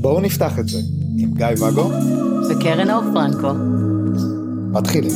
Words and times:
בואו 0.00 0.20
נפתח 0.20 0.58
את 0.58 0.68
זה 0.68 0.78
עם 1.18 1.30
גיא 1.34 1.46
ואגו 1.60 1.90
וקרן 2.50 2.90
אור 2.90 3.02
פרנקו. 3.14 3.52
מתחילים. 4.72 5.12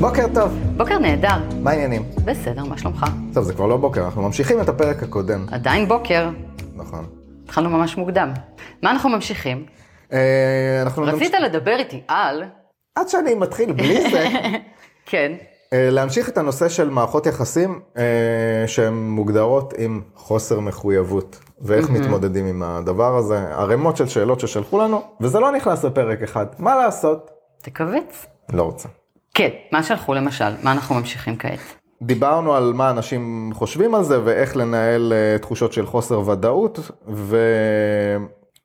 בוקר 0.00 0.26
טוב, 0.34 0.52
בוקר 0.76 0.98
נהדר. 0.98 1.36
מה 1.62 1.70
העניינים? 1.70 2.02
בסדר, 2.24 2.64
מה 2.64 2.78
שלומך? 2.78 3.04
טוב, 3.34 3.44
זה 3.44 3.54
כבר 3.54 3.66
לא 3.66 3.76
בוקר, 3.76 4.04
אנחנו 4.04 4.22
ממשיכים 4.22 4.60
את 4.60 4.68
הפרק 4.68 5.02
הקודם. 5.02 5.46
עדיין 5.50 5.88
בוקר, 5.88 6.30
נכון. 6.76 7.06
התחלנו 7.44 7.70
ממש 7.70 7.96
מוקדם. 7.96 8.32
מה 8.82 8.90
אנחנו 8.90 9.08
ממשיכים? 9.08 9.66
אה, 10.12 10.82
אנחנו 10.82 11.02
רצית 11.02 11.34
לדבר 11.34 11.76
איתי 11.78 12.02
על... 12.08 12.44
עד 12.94 13.08
שאני 13.08 13.34
מתחיל 13.34 13.72
בלי 13.72 14.10
זה, 14.10 14.28
כן. 15.10 15.32
אה, 15.72 15.90
להמשיך 15.90 16.28
את 16.28 16.38
הנושא 16.38 16.68
של 16.68 16.90
מערכות 16.90 17.26
יחסים 17.26 17.80
אה, 17.98 18.64
שהן 18.66 18.94
מוגדרות 18.94 19.74
עם 19.78 20.00
חוסר 20.14 20.60
מחויבות, 20.60 21.40
ואיך 21.60 21.90
מתמודדים 21.90 22.46
עם 22.46 22.62
הדבר 22.62 23.16
הזה, 23.16 23.38
ערימות 23.38 23.96
של 23.96 24.08
שאלות 24.08 24.40
ששלחו 24.40 24.78
לנו, 24.78 25.02
וזה 25.20 25.40
לא 25.40 25.52
נכנס 25.52 25.84
לפרק 25.84 26.22
אחד, 26.22 26.46
מה 26.58 26.76
לעשות? 26.76 27.30
תכווץ. 27.62 28.26
לא 28.52 28.62
רוצה. 28.62 28.88
כן, 29.34 29.48
מה 29.72 29.82
שלחו 29.82 30.14
למשל? 30.14 30.54
מה 30.62 30.72
אנחנו 30.72 30.94
ממשיכים 30.94 31.36
כעת? 31.36 31.60
דיברנו 32.02 32.54
על 32.54 32.72
מה 32.72 32.90
אנשים 32.90 33.50
חושבים 33.54 33.94
על 33.94 34.04
זה 34.04 34.24
ואיך 34.24 34.56
לנהל 34.56 35.12
אה, 35.12 35.38
תחושות 35.38 35.72
של 35.72 35.86
חוסר 35.86 36.28
ודאות, 36.28 36.90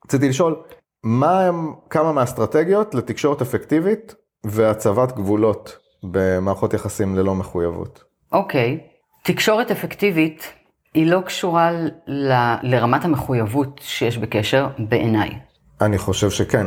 ורציתי 0.04 0.28
לשאול, 0.28 0.56
מה 1.04 1.40
הם 1.46 1.72
כמה 1.90 2.12
מהאסטרטגיות 2.12 2.94
לתקשורת 2.94 3.42
אפקטיבית 3.42 4.14
והצבת 4.44 5.12
גבולות 5.12 5.76
במערכות 6.02 6.74
יחסים 6.74 7.16
ללא 7.16 7.34
מחויבות? 7.34 8.04
אוקיי. 8.32 8.80
תקשורת 9.24 9.70
אפקטיבית 9.70 10.52
היא 10.94 11.06
לא 11.06 11.20
קשורה 11.20 11.70
ל- 12.06 12.54
לרמת 12.62 13.04
המחויבות 13.04 13.80
שיש 13.82 14.18
בקשר 14.18 14.68
בעיניי. 14.78 15.38
אני 15.80 15.98
חושב 15.98 16.30
שכן, 16.30 16.66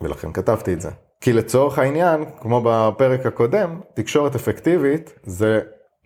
ולכן 0.00 0.32
כתבתי 0.32 0.72
את 0.72 0.80
זה. 0.80 0.90
כי 1.20 1.32
לצורך 1.32 1.78
העניין, 1.78 2.24
כמו 2.40 2.62
בפרק 2.64 3.26
הקודם, 3.26 3.80
תקשורת 3.94 4.34
אפקטיבית 4.34 5.12
זה 5.22 5.60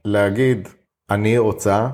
להגיד, 0.05 0.69
אני 1.11 1.39
רוצה, 1.39 1.89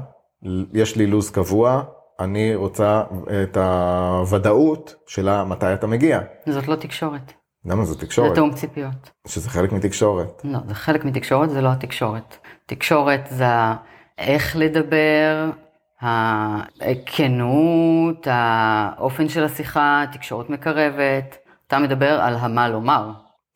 יש 0.72 0.96
לי 0.96 1.06
לו"ז 1.06 1.30
קבוע, 1.30 1.82
אני 2.20 2.54
רוצה 2.54 3.02
את 3.42 3.56
הוודאות 3.56 4.94
שלה 5.06 5.44
מתי 5.44 5.74
אתה 5.74 5.86
מגיע. 5.86 6.20
זאת 6.46 6.68
לא 6.68 6.76
תקשורת, 6.76 7.32
למה 7.64 7.84
זה 7.84 7.92
זה 7.92 8.00
תקשורת? 8.00 8.34
תאום 8.34 8.54
ציפיות. 8.54 9.10
שזה 9.28 9.50
חלק 9.50 9.72
מתקשורת. 9.72 10.42
לא, 10.44 10.58
זה 10.66 10.74
חלק 10.74 11.04
מתקשורת, 11.04 11.50
זה 11.50 11.60
לא 11.60 11.68
התקשורת. 11.68 12.36
תקשורת 12.66 13.28
זה 13.30 13.44
איך 14.18 14.56
לדבר, 14.56 15.50
הכנות, 16.80 18.26
האופן 18.30 19.28
של 19.28 19.44
השיחה, 19.44 20.04
תקשורת 20.12 20.50
מקרבת. 20.50 21.36
אתה 21.66 21.78
מדבר 21.78 22.20
על 22.20 22.36
המה 22.40 22.68
לומר. 22.68 23.10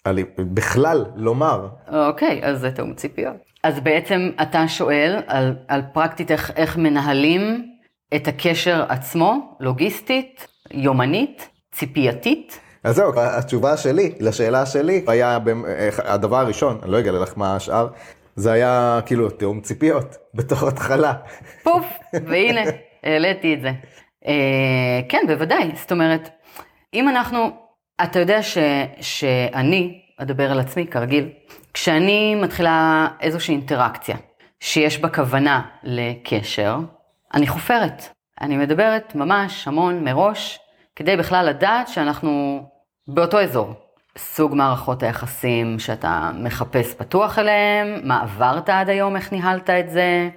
על, 0.04 0.18
בכלל, 0.38 1.06
לומר, 1.16 1.68
אוקיי, 1.92 2.40
אז 2.44 2.60
זה 2.60 2.70
תאום 2.70 2.94
ציפיות. 2.94 3.36
אז 3.64 3.80
בעצם 3.80 4.30
אתה 4.42 4.68
שואל 4.68 5.22
על, 5.26 5.56
על 5.68 5.82
פרקטית 5.92 6.30
איך, 6.30 6.50
איך 6.56 6.76
מנהלים 6.76 7.69
את 8.16 8.28
הקשר 8.28 8.84
עצמו, 8.88 9.56
לוגיסטית, 9.60 10.46
יומנית, 10.70 11.48
ציפייתית. 11.72 12.60
אז 12.84 12.94
זהו, 12.96 13.12
התשובה 13.20 13.76
שלי 13.76 14.12
לשאלה 14.20 14.66
שלי 14.66 15.04
היה, 15.06 15.38
איך- 15.66 16.00
הדבר 16.04 16.36
הראשון, 16.36 16.78
אני 16.82 16.90
לא 16.92 16.98
אגלה 16.98 17.18
לך 17.18 17.32
מה 17.36 17.56
השאר, 17.56 17.88
זה 18.36 18.52
היה 18.52 19.00
כאילו 19.06 19.30
תיאום 19.30 19.60
ציפיות, 19.60 20.16
בתור 20.34 20.68
התחלה. 20.68 21.12
פוף, 21.62 21.86
והנה, 22.26 22.60
העליתי 23.02 23.54
את 23.54 23.60
זה. 23.62 23.70
אה, 24.26 24.32
כן, 25.08 25.22
בוודאי, 25.26 25.70
זאת 25.74 25.92
אומרת, 25.92 26.28
אם 26.94 27.08
אנחנו, 27.08 27.50
אתה 28.02 28.18
יודע 28.18 28.42
ש, 28.42 28.58
שאני, 29.00 30.00
אדבר 30.16 30.50
על 30.50 30.60
עצמי 30.60 30.86
כרגיל, 30.86 31.28
כשאני 31.74 32.34
מתחילה 32.34 33.08
איזושהי 33.20 33.54
אינטראקציה 33.54 34.16
שיש 34.60 34.98
בה 34.98 35.08
כוונה 35.08 35.62
לקשר, 35.82 36.76
אני 37.34 37.46
חופרת. 37.46 38.02
אני 38.40 38.56
מדברת 38.56 39.14
ממש 39.14 39.68
המון 39.68 40.04
מראש, 40.04 40.58
כדי 40.96 41.16
בכלל 41.16 41.46
לדעת 41.46 41.88
שאנחנו 41.88 42.62
באותו 43.08 43.40
אזור. 43.40 43.74
סוג 44.18 44.54
מערכות 44.54 45.02
היחסים 45.02 45.78
שאתה 45.78 46.30
מחפש 46.34 46.94
פתוח 46.94 47.38
אליהם, 47.38 48.00
מה 48.04 48.22
עברת 48.22 48.68
עד 48.68 48.88
היום, 48.88 49.16
איך 49.16 49.32
ניהלת 49.32 49.70
את 49.70 49.90
זה, 49.90 50.28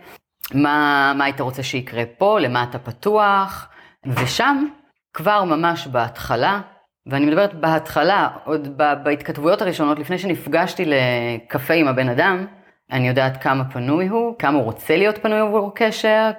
מה, 0.54 1.14
מה 1.16 1.26
היית 1.26 1.42
רוצה 1.42 1.64
שיקרה 1.64 2.04
פה, 2.18 2.40
למה 2.40 2.64
אתה 2.64 2.80
פתוח, 2.80 3.70
ושם, 4.06 4.66
כבר 5.14 5.44
ממש 5.44 5.88
בהתחלה, 5.88 6.62
ואני 7.06 7.26
מדברת 7.26 7.54
בהתחלה, 7.54 8.30
עוד 8.44 8.78
בהתכתבויות 9.04 9.62
הראשונות, 9.62 10.00
לפני 10.00 10.18
שנפגשתי 10.18 10.86
לקפה 10.86 11.74
עם 11.74 11.88
הבן 11.88 12.10
אדם, 12.10 12.46
אני 12.92 13.08
יודעת 13.08 13.44
כמה 13.44 13.64
פנוי 13.72 14.08
הוא, 14.08 14.36
כמה 14.40 14.58
הוא 14.58 14.64
רוצה 14.64 14.98
להיות 14.98 15.18
פנוי 15.18 15.40
עבור 15.40 15.72
קשר, 15.76 16.32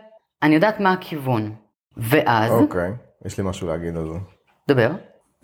אני 0.45 0.55
יודעת 0.55 0.81
מה 0.81 0.93
הכיוון. 0.93 1.53
ואז, 1.97 2.53
אוקיי, 2.53 2.93
יש 3.25 3.39
לי 3.39 3.45
משהו 3.45 3.69
להגיד 3.69 3.97
על 3.97 4.09
זה. 4.09 4.19
דבר. 4.69 4.91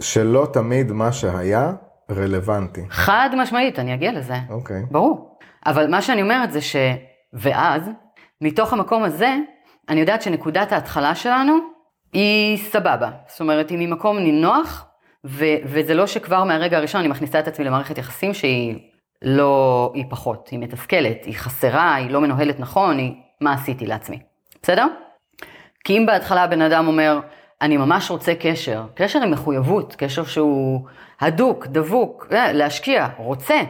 שלא 0.00 0.49
תמיד 0.53 0.93
מה 0.93 1.12
שהיה 1.12 1.72
רלוונטי. 2.11 2.81
חד 2.91 3.31
משמעית, 3.37 3.78
אני 3.78 3.94
אגיע 3.94 4.12
לזה. 4.12 4.34
אוקיי. 4.50 4.83
ברור. 4.91 5.39
אבל 5.66 5.91
מה 5.91 6.03
שאני 6.03 6.22
אומרת 6.22 6.53
זה 6.53 6.60
ש... 6.60 6.77
ואז, 7.33 7.91
מתוך 8.41 8.72
המקום 8.72 9.03
הזה, 9.03 9.37
אני 9.89 10.00
יודעת 10.00 10.22
שנקודת 10.22 10.72
ההתחלה 10.72 11.15
שלנו 11.15 11.59
היא 12.12 12.59
סבבה. 12.59 13.10
זאת 13.27 13.41
אומרת, 13.41 13.71
היא 13.71 13.78
ממקום 13.78 14.19
נינוח, 14.19 14.87
ו... 15.27 15.44
וזה 15.65 15.94
לא 15.94 16.06
שכבר 16.06 16.44
מהרגע 16.44 16.77
הראשון 16.77 17.00
אני 17.00 17.09
מכניסה 17.09 17.41
את 17.41 17.49
עצמי 17.49 17.65
למערכת 17.65 17.99
יחסים 17.99 18.34
שהיא 18.34 18.78
לא... 19.22 19.93
היא 19.94 20.05
פחות, 20.10 20.49
היא 20.49 20.59
מתסכלת, 20.59 21.25
היא 21.25 21.34
חסרה, 21.34 21.94
היא 21.94 22.10
לא 22.10 22.21
מנוהלת 22.21 22.60
נכון, 22.60 22.99
היא... 22.99 23.12
מה 23.41 23.53
עשיתי 23.53 23.87
לעצמי. 23.87 24.19
בסדר? 24.62 24.87
כי 25.84 25.98
אם 25.98 26.06
בהתחלה 26.06 26.43
הבן 26.43 26.62
אדם 26.62 26.87
אומר, 26.87 27.21
אני 27.62 27.76
ממש 27.76 28.10
רוצה 28.10 28.34
קשר, 28.34 28.82
קשר 28.94 29.22
עם 29.22 29.31
מחויבות, 29.31 29.94
קשר 29.98 30.25
שהוא 30.25 30.81
הדוק, 31.21 31.66
דבוק, 31.66 32.26
אה, 32.32 32.53
להשקיע, 32.53 33.09
רוצה. 33.16 33.60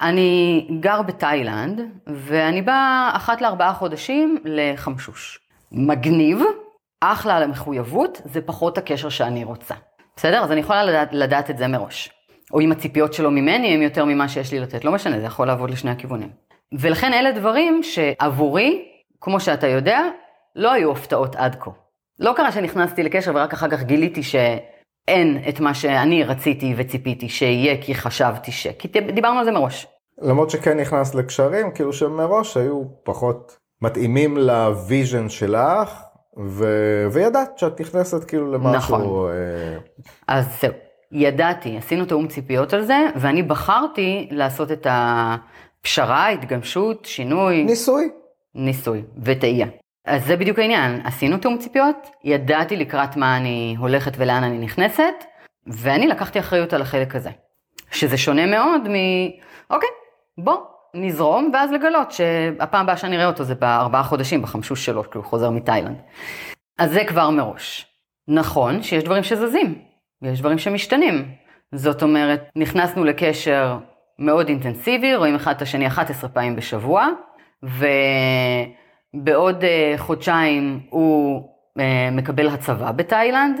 אני 0.00 0.66
גר 0.80 1.02
בתאילנד, 1.02 1.80
ואני 2.06 2.62
באה 2.62 3.10
אחת 3.14 3.40
לארבעה 3.40 3.72
חודשים 3.72 4.38
לחמשוש. 4.44 5.38
מגניב, 5.72 6.42
אחלה 7.00 7.36
על 7.36 7.42
המחויבות, 7.42 8.20
זה 8.24 8.40
פחות 8.40 8.78
הקשר 8.78 9.08
שאני 9.08 9.44
רוצה. 9.44 9.74
בסדר? 10.16 10.44
אז 10.44 10.52
אני 10.52 10.60
יכולה 10.60 10.84
לדעת, 10.84 11.08
לדעת 11.12 11.50
את 11.50 11.58
זה 11.58 11.68
מראש. 11.68 12.10
או 12.52 12.60
אם 12.60 12.72
הציפיות 12.72 13.12
שלו 13.12 13.30
ממני 13.30 13.74
הם 13.74 13.82
יותר 13.82 14.04
ממה 14.04 14.28
שיש 14.28 14.52
לי 14.52 14.60
לתת, 14.60 14.84
לא 14.84 14.92
משנה, 14.92 15.20
זה 15.20 15.26
יכול 15.26 15.46
לעבוד 15.46 15.70
לשני 15.70 15.90
הכיוונים. 15.90 16.28
ולכן 16.72 17.12
אלה 17.12 17.32
דברים 17.32 17.82
שעבורי, 17.82 18.84
כמו 19.20 19.40
שאתה 19.40 19.66
יודע, 19.66 20.00
לא 20.56 20.72
היו 20.72 20.92
הפתעות 20.92 21.36
עד 21.36 21.56
כה. 21.60 21.70
לא 22.18 22.32
קרה 22.36 22.52
שנכנסתי 22.52 23.02
לקשר 23.02 23.32
ורק 23.34 23.52
אחר 23.52 23.70
כך 23.70 23.82
גיליתי 23.82 24.22
שאין 24.22 25.42
את 25.48 25.60
מה 25.60 25.74
שאני 25.74 26.24
רציתי 26.24 26.74
וציפיתי 26.76 27.28
שיהיה 27.28 27.82
כי 27.82 27.94
חשבתי 27.94 28.52
ש... 28.52 28.66
כי 28.66 28.88
דיברנו 28.88 29.38
על 29.38 29.44
זה 29.44 29.50
מראש. 29.50 29.86
למרות 30.22 30.50
שכן 30.50 30.80
נכנס 30.80 31.14
לקשרים, 31.14 31.70
כאילו 31.70 31.92
שמראש 31.92 32.56
היו 32.56 32.82
פחות 33.02 33.56
מתאימים 33.82 34.36
ל 34.36 34.49
vision 34.49 35.28
שלך, 35.28 36.02
ו... 36.38 36.66
וידעת 37.12 37.58
שאת 37.58 37.80
נכנסת 37.80 38.24
כאילו 38.24 38.52
למשהו... 38.52 38.76
נכון. 38.76 39.30
אה... 39.30 39.78
אז 40.28 40.46
זהו, 40.60 40.72
ידעתי, 41.12 41.76
עשינו 41.76 42.04
תאום 42.04 42.28
ציפיות 42.28 42.72
על 42.72 42.82
זה, 42.82 42.98
ואני 43.16 43.42
בחרתי 43.42 44.28
לעשות 44.30 44.72
את 44.72 44.86
הפשרה, 44.90 46.28
התגמשות, 46.28 47.04
שינוי, 47.04 47.64
ניסוי. 47.64 48.08
ניסוי 48.54 49.02
וטעייה. 49.22 49.66
אז 50.04 50.26
זה 50.26 50.36
בדיוק 50.36 50.58
העניין, 50.58 51.00
עשינו 51.04 51.36
תאום 51.36 51.58
ציפיות, 51.58 52.10
ידעתי 52.24 52.76
לקראת 52.76 53.16
מה 53.16 53.36
אני 53.36 53.76
הולכת 53.78 54.12
ולאן 54.16 54.42
אני 54.44 54.58
נכנסת, 54.58 55.24
ואני 55.66 56.06
לקחתי 56.06 56.38
אחריות 56.38 56.72
על 56.72 56.82
החלק 56.82 57.16
הזה. 57.16 57.30
שזה 57.90 58.18
שונה 58.18 58.46
מאוד 58.46 58.88
מ... 58.88 58.94
אוקיי, 59.70 59.88
בוא, 60.38 60.56
נזרום, 60.94 61.50
ואז 61.54 61.72
לגלות 61.72 62.12
שהפעם 62.12 62.80
הבאה 62.84 62.96
שאני 62.96 63.16
אראה 63.16 63.26
אותו 63.26 63.44
זה 63.44 63.54
בארבעה 63.54 64.02
חודשים, 64.02 64.42
בחמשוש 64.42 64.86
שלו, 64.86 65.10
כי 65.10 65.18
הוא 65.18 65.24
חוזר 65.24 65.50
מתאילנד. 65.50 65.96
אז 66.78 66.90
זה 66.92 67.04
כבר 67.04 67.30
מראש. 67.30 67.86
נכון 68.28 68.82
שיש 68.82 69.04
דברים 69.04 69.22
שזזים, 69.22 69.78
ויש 70.22 70.40
דברים 70.40 70.58
שמשתנים. 70.58 71.28
זאת 71.74 72.02
אומרת, 72.02 72.50
נכנסנו 72.56 73.04
לקשר 73.04 73.78
מאוד 74.18 74.48
אינטנסיבי, 74.48 75.16
רואים 75.16 75.34
אחד 75.34 75.54
את 75.56 75.62
השני 75.62 75.86
11 75.86 76.30
פעמים 76.30 76.56
בשבוע, 76.56 77.08
ובעוד 77.62 77.84
uh, 79.14 79.98
חודשיים 79.98 80.80
הוא 80.90 81.48
uh, 81.78 81.82
מקבל 82.12 82.48
הצבה 82.48 82.92
בתאילנד, 82.92 83.60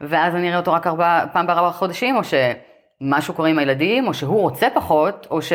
ואז 0.00 0.34
אני 0.34 0.48
אראה 0.48 0.58
אותו 0.58 0.72
רק 0.72 0.86
ארבע, 0.86 1.24
פעם 1.32 1.46
בארבעה 1.46 1.72
חודשים, 1.72 2.16
או 2.16 2.20
שמשהו 2.24 3.34
קורה 3.34 3.48
עם 3.48 3.58
הילדים, 3.58 4.08
או 4.08 4.14
שהוא 4.14 4.40
רוצה 4.40 4.68
פחות, 4.74 5.26
או 5.30 5.42
ש... 5.42 5.52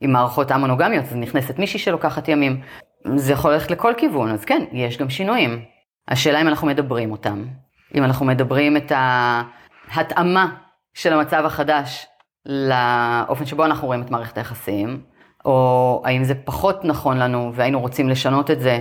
עם 0.00 0.12
מערכות 0.12 0.50
המונוגמיות, 0.50 1.04
אז 1.04 1.16
נכנסת 1.16 1.58
מישהי 1.58 1.78
שלוקחת 1.78 2.28
ימים. 2.28 2.60
זה 3.16 3.32
יכול 3.32 3.52
ללכת 3.52 3.70
לכל 3.70 3.92
כיוון, 3.96 4.30
אז 4.30 4.44
כן, 4.44 4.64
יש 4.72 4.98
גם 4.98 5.10
שינויים. 5.10 5.64
השאלה 6.08 6.40
אם 6.40 6.48
אנחנו 6.48 6.66
מדברים 6.66 7.12
אותם, 7.12 7.44
אם 7.94 8.04
אנחנו 8.04 8.26
מדברים 8.26 8.76
את 8.76 8.92
ההתאמה 9.88 10.54
של 10.94 11.12
המצב 11.12 11.44
החדש 11.44 12.06
לאופן 12.46 13.46
שבו 13.46 13.64
אנחנו 13.64 13.86
רואים 13.86 14.02
את 14.02 14.10
מערכת 14.10 14.38
היחסים, 14.38 15.00
או 15.44 16.02
האם 16.04 16.24
זה 16.24 16.34
פחות 16.34 16.84
נכון 16.84 17.18
לנו 17.18 17.50
והיינו 17.54 17.80
רוצים 17.80 18.08
לשנות 18.08 18.50
את 18.50 18.60
זה, 18.60 18.80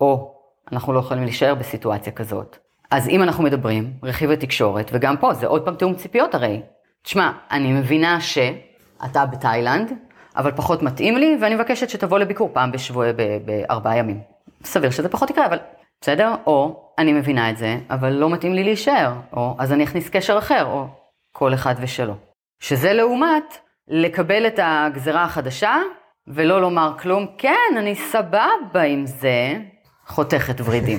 או 0.00 0.34
אנחנו 0.72 0.92
לא 0.92 0.98
יכולים 0.98 1.24
להישאר 1.24 1.54
בסיטואציה 1.54 2.12
כזאת. 2.12 2.58
אז 2.90 3.08
אם 3.08 3.22
אנחנו 3.22 3.44
מדברים, 3.44 3.92
רכיב 4.02 4.30
התקשורת, 4.30 4.90
וגם 4.92 5.16
פה 5.16 5.34
זה 5.34 5.46
עוד 5.46 5.64
פעם 5.64 5.74
תיאום 5.74 5.94
ציפיות 5.94 6.34
הרי. 6.34 6.62
תשמע, 7.02 7.32
אני 7.50 7.72
מבינה 7.72 8.20
שאתה 8.20 9.26
בתאילנד, 9.26 9.92
אבל 10.36 10.52
פחות 10.52 10.82
מתאים 10.82 11.16
לי, 11.16 11.38
ואני 11.40 11.54
מבקשת 11.54 11.88
שתבוא 11.90 12.18
לביקור 12.18 12.50
פעם 12.52 12.72
בשבוע, 12.72 13.06
בארבעה 13.44 13.96
ימים. 13.96 14.20
סביר 14.64 14.90
שזה 14.90 15.08
פחות 15.08 15.30
יקרה, 15.30 15.46
אבל 15.46 15.58
בסדר? 16.00 16.34
או, 16.46 16.90
אני 16.98 17.12
מבינה 17.12 17.50
את 17.50 17.56
זה, 17.56 17.78
אבל 17.90 18.12
לא 18.12 18.30
מתאים 18.30 18.54
לי 18.54 18.64
להישאר, 18.64 19.12
או, 19.32 19.54
אז 19.58 19.72
אני 19.72 19.84
אכניס 19.84 20.08
קשר 20.08 20.38
אחר, 20.38 20.64
או, 20.64 20.86
כל 21.32 21.54
אחד 21.54 21.74
ושלו. 21.80 22.14
שזה 22.60 22.92
לעומת 22.92 23.58
לקבל 23.88 24.46
את 24.46 24.60
הגזרה 24.62 25.24
החדשה, 25.24 25.76
ולא 26.28 26.60
לומר 26.60 26.92
כלום, 26.98 27.26
כן, 27.38 27.76
אני 27.78 27.94
סבבה 27.94 28.82
עם 28.86 29.06
זה, 29.06 29.54
חותכת 30.06 30.60
ורידים. 30.64 30.98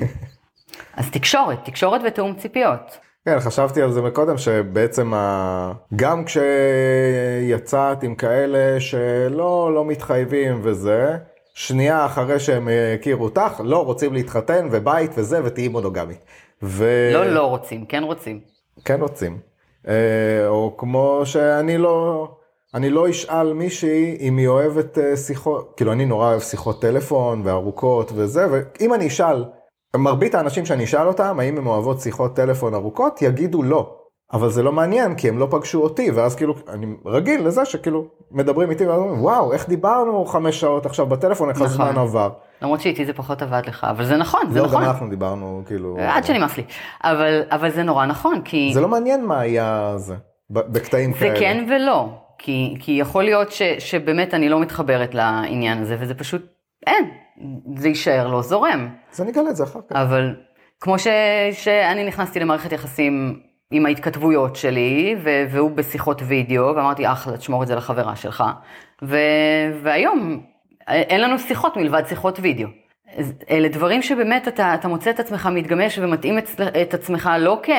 אז 0.97 1.11
תקשורת, 1.11 1.65
תקשורת 1.65 2.01
ותיאום 2.07 2.33
ציפיות. 2.35 2.97
כן, 3.25 3.39
חשבתי 3.39 3.81
על 3.81 3.91
זה 3.91 4.01
מקודם, 4.01 4.37
שבעצם 4.37 5.13
ה... 5.13 5.71
גם 5.95 6.23
כשיצאת 6.25 8.03
עם 8.03 8.15
כאלה 8.15 8.79
שלא 8.79 9.71
לא 9.73 9.85
מתחייבים 9.85 10.59
וזה, 10.63 11.17
שנייה 11.53 12.05
אחרי 12.05 12.39
שהם 12.39 12.69
הכירו 12.95 13.23
אותך, 13.23 13.61
לא 13.63 13.85
רוצים 13.85 14.13
להתחתן 14.13 14.67
ובית 14.71 15.11
וזה, 15.17 15.43
ותהיי 15.43 15.67
מונוגמית. 15.67 16.19
ו... 16.63 17.09
לא 17.13 17.25
לא 17.25 17.45
רוצים, 17.45 17.85
כן 17.85 18.03
רוצים. 18.03 18.39
כן 18.85 19.01
רוצים. 19.01 19.39
אה, 19.87 20.47
או 20.47 20.75
כמו 20.77 21.21
שאני 21.23 21.77
לא, 21.77 22.27
אני 22.75 22.89
לא 22.89 23.09
אשאל 23.09 23.53
מישהי 23.53 24.17
אם 24.19 24.37
היא 24.37 24.47
אוהבת 24.47 24.97
אה, 24.97 25.17
שיחות, 25.17 25.73
כאילו 25.77 25.91
אני 25.91 26.05
נורא 26.05 26.27
אוהב 26.27 26.39
שיחות 26.39 26.81
טלפון 26.81 27.41
וארוכות 27.45 28.11
וזה, 28.15 28.47
ואם 28.51 28.93
אני 28.93 29.07
אשאל, 29.07 29.45
מרבית 29.95 30.35
האנשים 30.35 30.65
שאני 30.65 30.83
אשאל 30.83 31.07
אותם, 31.07 31.39
האם 31.39 31.57
הם 31.57 31.67
אוהבות 31.67 31.99
שיחות 31.99 32.35
טלפון 32.35 32.73
ארוכות, 32.73 33.21
יגידו 33.21 33.63
לא. 33.63 33.95
אבל 34.33 34.49
זה 34.49 34.63
לא 34.63 34.71
מעניין, 34.71 35.15
כי 35.15 35.29
הם 35.29 35.37
לא 35.37 35.47
פגשו 35.51 35.83
אותי, 35.83 36.11
ואז 36.11 36.35
כאילו, 36.35 36.55
אני 36.69 36.85
רגיל 37.05 37.47
לזה 37.47 37.65
שכאילו, 37.65 38.05
מדברים 38.31 38.69
איתי, 38.69 38.85
ואומרים, 38.85 39.23
וואו, 39.23 39.53
איך 39.53 39.69
דיברנו 39.69 40.25
חמש 40.25 40.59
שעות 40.59 40.85
עכשיו 40.85 41.05
בטלפון, 41.05 41.49
איך 41.49 41.57
נכון. 41.57 41.67
הזמן 41.67 42.01
עבר. 42.01 42.29
למרות 42.61 42.81
שאיתי 42.81 43.05
זה 43.05 43.13
פחות 43.13 43.41
עבד 43.41 43.61
לך, 43.67 43.87
אבל 43.89 44.05
זה 44.05 44.17
נכון, 44.17 44.41
זה 44.51 44.59
לא, 44.59 44.65
נכון. 44.65 44.81
לא, 44.81 44.85
גם 44.87 44.91
אנחנו 44.91 45.09
דיברנו, 45.09 45.63
כאילו... 45.65 45.97
עד 45.99 46.25
שנמאס 46.25 46.57
לי. 46.57 46.63
אבל, 47.03 47.43
אבל 47.49 47.71
זה 47.71 47.83
נורא 47.83 48.05
נכון, 48.05 48.41
כי... 48.45 48.71
זה 48.73 48.81
לא 48.81 48.87
מעניין 48.87 49.25
מה 49.25 49.39
היה 49.39 49.93
זה, 49.97 50.15
בקטעים 50.49 51.13
זה 51.13 51.19
כאלה. 51.19 51.33
זה 51.33 51.39
כן 51.39 51.65
ולא, 51.69 52.24
כי, 52.37 52.75
כי 52.79 52.91
יכול 52.91 53.23
להיות 53.23 53.51
ש, 53.51 53.61
שבאמת 53.79 54.33
אני 54.33 54.49
לא 54.49 54.59
מתחברת 54.59 55.15
לעניין 55.15 55.81
הזה, 55.81 55.97
וזה 55.99 56.13
פשוט, 56.13 56.45
אין, 56.87 57.11
זה 57.75 57.87
יישאר 57.87 58.27
לא 58.27 58.41
זורם. 58.41 58.89
אז 59.13 59.21
אני 59.21 59.31
אגלה 59.31 59.49
את 59.49 59.55
זה 59.55 59.63
אחר 59.63 59.79
כך. 59.89 59.95
אבל 59.95 60.35
כמו 60.79 60.99
ש, 60.99 61.07
שאני 61.51 62.03
נכנסתי 62.03 62.39
למערכת 62.39 62.71
יחסים 62.71 63.39
עם 63.71 63.85
ההתכתבויות 63.85 64.55
שלי, 64.55 65.15
והוא 65.23 65.71
בשיחות 65.71 66.21
וידאו, 66.25 66.75
ואמרתי, 66.75 67.11
אחלה, 67.11 67.37
תשמור 67.37 67.63
את 67.63 67.67
זה 67.67 67.75
לחברה 67.75 68.15
שלך. 68.15 68.43
ו- 69.03 69.79
והיום 69.83 70.43
אין 70.87 71.21
לנו 71.21 71.39
שיחות 71.39 71.77
מלבד 71.77 72.03
שיחות 72.07 72.39
וידאו. 72.41 72.67
אלה 73.49 73.67
דברים 73.67 74.01
שבאמת 74.01 74.47
אתה, 74.47 74.73
אתה 74.73 74.87
מוצא 74.87 75.09
את 75.09 75.19
עצמך 75.19 75.49
מתגמש 75.51 75.99
ומתאים 75.99 76.37
את, 76.37 76.49
את 76.81 76.93
עצמך 76.93 77.29
לא 77.39 77.59
כ, 77.63 77.69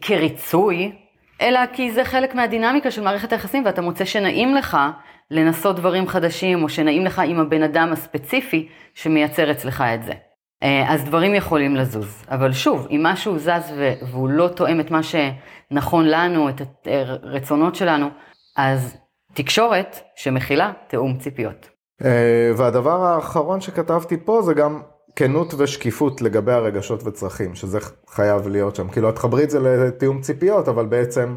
כריצוי, 0.00 0.92
אלא 1.40 1.60
כי 1.72 1.92
זה 1.92 2.04
חלק 2.04 2.34
מהדינמיקה 2.34 2.90
של 2.90 3.02
מערכת 3.02 3.32
היחסים, 3.32 3.64
ואתה 3.64 3.82
מוצא 3.82 4.04
שנעים 4.04 4.54
לך 4.54 4.76
לנסות 5.30 5.76
דברים 5.76 6.08
חדשים, 6.08 6.62
או 6.62 6.68
שנעים 6.68 7.04
לך 7.04 7.22
עם 7.26 7.40
הבן 7.40 7.62
אדם 7.62 7.92
הספציפי 7.92 8.68
שמייצר 8.94 9.50
אצלך 9.50 9.84
את 9.94 10.02
זה. 10.02 10.12
אה, 10.62 10.94
אז 10.94 11.04
דברים 11.04 11.34
יכולים 11.34 11.76
לזוז. 11.76 12.24
אבל 12.30 12.52
שוב, 12.52 12.86
אם 12.90 13.00
משהו 13.02 13.38
זז 13.38 13.72
והוא 14.02 14.28
לא 14.28 14.48
תואם 14.48 14.80
את 14.80 14.90
מה 14.90 15.00
שנכון 15.02 16.08
לנו, 16.08 16.48
את 16.48 16.60
הרצונות 16.86 17.74
שלנו, 17.74 18.08
אז 18.56 18.96
תקשורת 19.34 20.00
שמכילה 20.16 20.72
תיאום 20.88 21.18
ציפיות. 21.18 21.68
אה, 22.04 22.50
והדבר 22.56 23.04
האחרון 23.04 23.60
שכתבתי 23.60 24.16
פה 24.24 24.42
זה 24.42 24.54
גם 24.54 24.82
כנות 25.18 25.54
ושקיפות 25.58 26.22
לגבי 26.22 26.52
הרגשות 26.52 27.06
וצרכים, 27.06 27.54
שזה 27.54 27.78
חייב 28.08 28.48
להיות 28.48 28.76
שם. 28.76 28.88
כאילו, 28.88 29.08
את 29.08 29.14
תחברי 29.14 29.44
את 29.44 29.50
זה 29.50 29.60
לתיאום 29.60 30.20
ציפיות, 30.20 30.68
אבל 30.68 30.86
בעצם... 30.86 31.36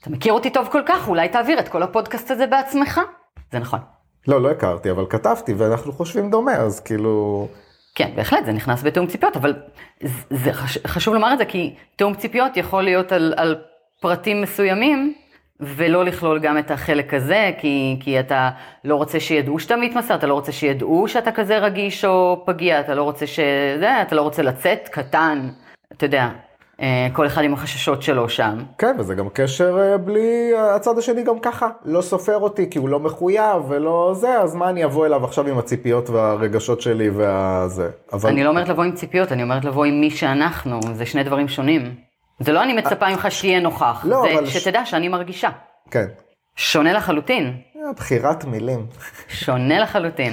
אתה 0.00 0.10
מכיר 0.10 0.32
אותי 0.32 0.50
טוב 0.50 0.68
כל 0.72 0.82
כך, 0.86 1.08
אולי 1.08 1.28
תעביר 1.28 1.58
את 1.58 1.68
כל 1.68 1.82
הפודקאסט 1.82 2.30
הזה 2.30 2.46
בעצמך? 2.46 3.00
זה 3.52 3.58
נכון. 3.58 3.78
לא, 4.28 4.42
לא 4.42 4.50
הכרתי, 4.50 4.90
אבל 4.90 5.06
כתבתי, 5.10 5.54
ואנחנו 5.54 5.92
חושבים 5.92 6.30
דומה, 6.30 6.56
אז 6.56 6.80
כאילו... 6.80 7.48
כן, 7.94 8.10
בהחלט, 8.16 8.44
זה 8.44 8.52
נכנס 8.52 8.82
בתיאום 8.82 9.06
ציפיות, 9.06 9.36
אבל 9.36 9.54
זה 10.30 10.52
חש, 10.52 10.78
חשוב 10.86 11.14
לומר 11.14 11.32
את 11.32 11.38
זה, 11.38 11.44
כי 11.44 11.74
תיאום 11.96 12.14
ציפיות 12.14 12.56
יכול 12.56 12.82
להיות 12.82 13.12
על, 13.12 13.34
על 13.36 13.56
פרטים 14.00 14.42
מסוימים, 14.42 15.14
ולא 15.62 16.04
לכלול 16.04 16.38
גם 16.38 16.58
את 16.58 16.70
החלק 16.70 17.14
הזה, 17.14 17.50
כי, 17.58 17.96
כי 18.00 18.20
אתה 18.20 18.50
לא 18.84 18.96
רוצה 18.96 19.20
שידעו 19.20 19.58
שאתה 19.58 19.76
מתמסר, 19.76 20.14
אתה 20.14 20.26
לא 20.26 20.34
רוצה 20.34 20.52
שידעו 20.52 21.08
שאתה 21.08 21.32
כזה 21.32 21.58
רגיש 21.58 22.04
או 22.04 22.42
פגיע, 22.46 22.80
אתה 22.80 22.94
לא 22.94 23.02
רוצה 23.02 23.26
שזה, 23.26 24.02
אתה 24.02 24.14
לא 24.14 24.22
רוצה 24.22 24.42
לצאת 24.42 24.88
קטן, 24.88 25.48
אתה 25.92 26.06
יודע, 26.06 26.28
אה, 26.80 27.08
כל 27.12 27.26
אחד 27.26 27.42
עם 27.42 27.52
החששות 27.52 28.02
שלו 28.02 28.28
שם. 28.28 28.58
כן, 28.78 28.96
וזה 28.98 29.14
גם 29.14 29.28
קשר 29.32 29.78
אה, 29.80 29.98
בלי, 29.98 30.52
הצד 30.76 30.98
השני 30.98 31.22
גם 31.22 31.38
ככה, 31.38 31.68
לא 31.84 32.00
סופר 32.00 32.36
אותי 32.36 32.70
כי 32.70 32.78
הוא 32.78 32.88
לא 32.88 33.00
מחויב 33.00 33.62
ולא 33.68 34.12
זה, 34.16 34.40
אז 34.40 34.54
מה 34.54 34.70
אני 34.70 34.84
אבוא 34.84 35.06
אליו 35.06 35.24
עכשיו 35.24 35.48
עם 35.48 35.58
הציפיות 35.58 36.10
והרגשות 36.10 36.80
שלי 36.80 37.10
והזה. 37.10 37.90
אבל... 38.12 38.30
אני 38.30 38.44
לא 38.44 38.48
אומרת 38.48 38.68
לבוא 38.68 38.84
עם 38.84 38.92
ציפיות, 38.92 39.32
אני 39.32 39.42
אומרת 39.42 39.64
לבוא 39.64 39.84
עם 39.84 40.00
מי 40.00 40.10
שאנחנו, 40.10 40.80
זה 40.92 41.06
שני 41.06 41.24
דברים 41.24 41.48
שונים. 41.48 42.11
זה 42.42 42.52
לא 42.52 42.62
אני 42.62 42.72
מצפה 42.72 43.10
ממך 43.10 43.26
שיהיה 43.30 43.60
נוכח, 43.60 44.04
לא, 44.08 44.22
זה 44.22 44.38
אבל... 44.38 44.46
שתדע 44.46 44.86
שאני 44.86 45.08
מרגישה. 45.08 45.48
כן. 45.90 46.06
שונה 46.56 46.92
לחלוטין. 46.92 47.56
אה, 47.76 47.92
בחירת 47.96 48.44
מילים. 48.44 48.86
שונה 49.28 49.78
לחלוטין. 49.80 50.32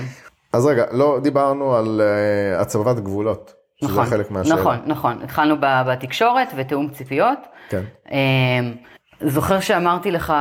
אז 0.54 0.66
רגע, 0.66 0.86
לא 0.92 1.20
דיברנו 1.24 1.76
על 1.76 2.02
uh, 2.02 2.62
הצבת 2.62 3.00
גבולות. 3.00 3.54
נכון, 3.84 4.06
שזה 4.06 4.16
חלק 4.16 4.32
מהשאלה. 4.32 4.62
נכון, 4.62 4.78
נכון. 4.86 5.22
התחלנו 5.24 5.56
בתקשורת 5.60 6.48
ותיאום 6.56 6.90
ציפיות. 6.90 7.40
כן. 7.70 7.84
אמ, 8.12 8.74
זוכר 9.22 9.60
שאמרתי 9.60 10.12
לך, 10.12 10.34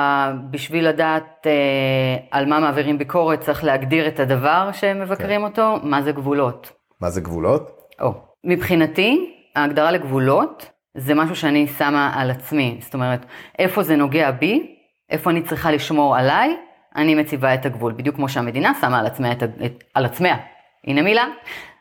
בשביל 0.50 0.88
לדעת 0.88 1.46
אה, 1.46 2.16
על 2.30 2.46
מה 2.46 2.60
מעבירים 2.60 2.98
ביקורת, 2.98 3.40
צריך 3.40 3.64
להגדיר 3.64 4.08
את 4.08 4.20
הדבר 4.20 4.70
שהם 4.72 5.00
מבקרים 5.00 5.40
כן. 5.40 5.46
אותו, 5.46 5.76
מה 5.82 6.02
זה 6.02 6.12
גבולות. 6.12 6.72
מה 7.00 7.10
זה 7.10 7.20
גבולות? 7.20 7.70
או, 8.00 8.12
מבחינתי, 8.44 9.34
ההגדרה 9.56 9.90
לגבולות 9.90 10.70
זה 10.98 11.14
משהו 11.14 11.36
שאני 11.36 11.66
שמה 11.66 12.12
על 12.14 12.30
עצמי. 12.30 12.76
זאת 12.80 12.94
אומרת, 12.94 13.26
איפה 13.58 13.82
זה 13.82 13.96
נוגע 13.96 14.30
בי, 14.30 14.76
איפה 15.10 15.30
אני 15.30 15.42
צריכה 15.42 15.70
לשמור 15.70 16.16
עליי, 16.16 16.56
אני 16.96 17.14
מציבה 17.14 17.54
את 17.54 17.66
הגבול. 17.66 17.92
בדיוק 17.92 18.16
כמו 18.16 18.28
שהמדינה 18.28 18.72
שמה 18.80 18.98
על 18.98 19.06
עצמה, 19.06 19.32
את, 19.32 19.42
את, 19.42 19.84
על 19.94 20.04
עצמה, 20.04 20.36
הנה 20.86 21.02
מילה, 21.02 21.24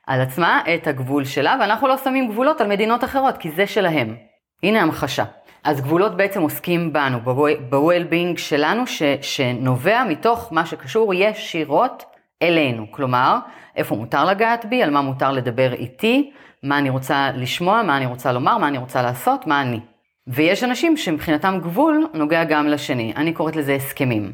על 0.07 0.21
עצמה 0.21 0.61
את 0.75 0.87
הגבול 0.87 1.25
שלה, 1.25 1.57
ואנחנו 1.59 1.87
לא 1.87 1.97
שמים 1.97 2.29
גבולות 2.29 2.61
על 2.61 2.67
מדינות 2.67 3.03
אחרות, 3.03 3.37
כי 3.37 3.51
זה 3.51 3.67
שלהם. 3.67 4.15
הנה 4.63 4.81
המחשה. 4.81 5.23
אז 5.63 5.81
גבולות 5.81 6.17
בעצם 6.17 6.41
עוסקים 6.41 6.93
בנו, 6.93 7.19
ב-well-being 7.19 8.37
שלנו, 8.37 8.87
ש, 8.87 9.03
שנובע 9.21 10.03
מתוך 10.03 10.49
מה 10.51 10.65
שקשור 10.65 11.13
ישירות 11.13 12.03
אלינו. 12.41 12.91
כלומר, 12.91 13.37
איפה 13.75 13.95
מותר 13.95 14.25
לגעת 14.25 14.65
בי, 14.65 14.83
על 14.83 14.89
מה 14.89 15.01
מותר 15.01 15.31
לדבר 15.31 15.73
איתי, 15.73 16.31
מה 16.67 16.77
אני 16.77 16.89
רוצה 16.89 17.31
לשמוע, 17.35 17.83
מה 17.83 17.97
אני 17.97 18.05
רוצה 18.05 18.31
לומר, 18.31 18.57
מה 18.57 18.67
אני 18.67 18.77
רוצה 18.77 19.01
לעשות, 19.01 19.47
מה 19.47 19.61
אני. 19.61 19.79
ויש 20.27 20.63
אנשים 20.63 20.97
שמבחינתם 20.97 21.59
גבול 21.63 22.07
נוגע 22.13 22.43
גם 22.43 22.67
לשני. 22.67 23.13
אני 23.15 23.33
קוראת 23.33 23.55
לזה 23.55 23.73
הסכמים. 23.73 24.31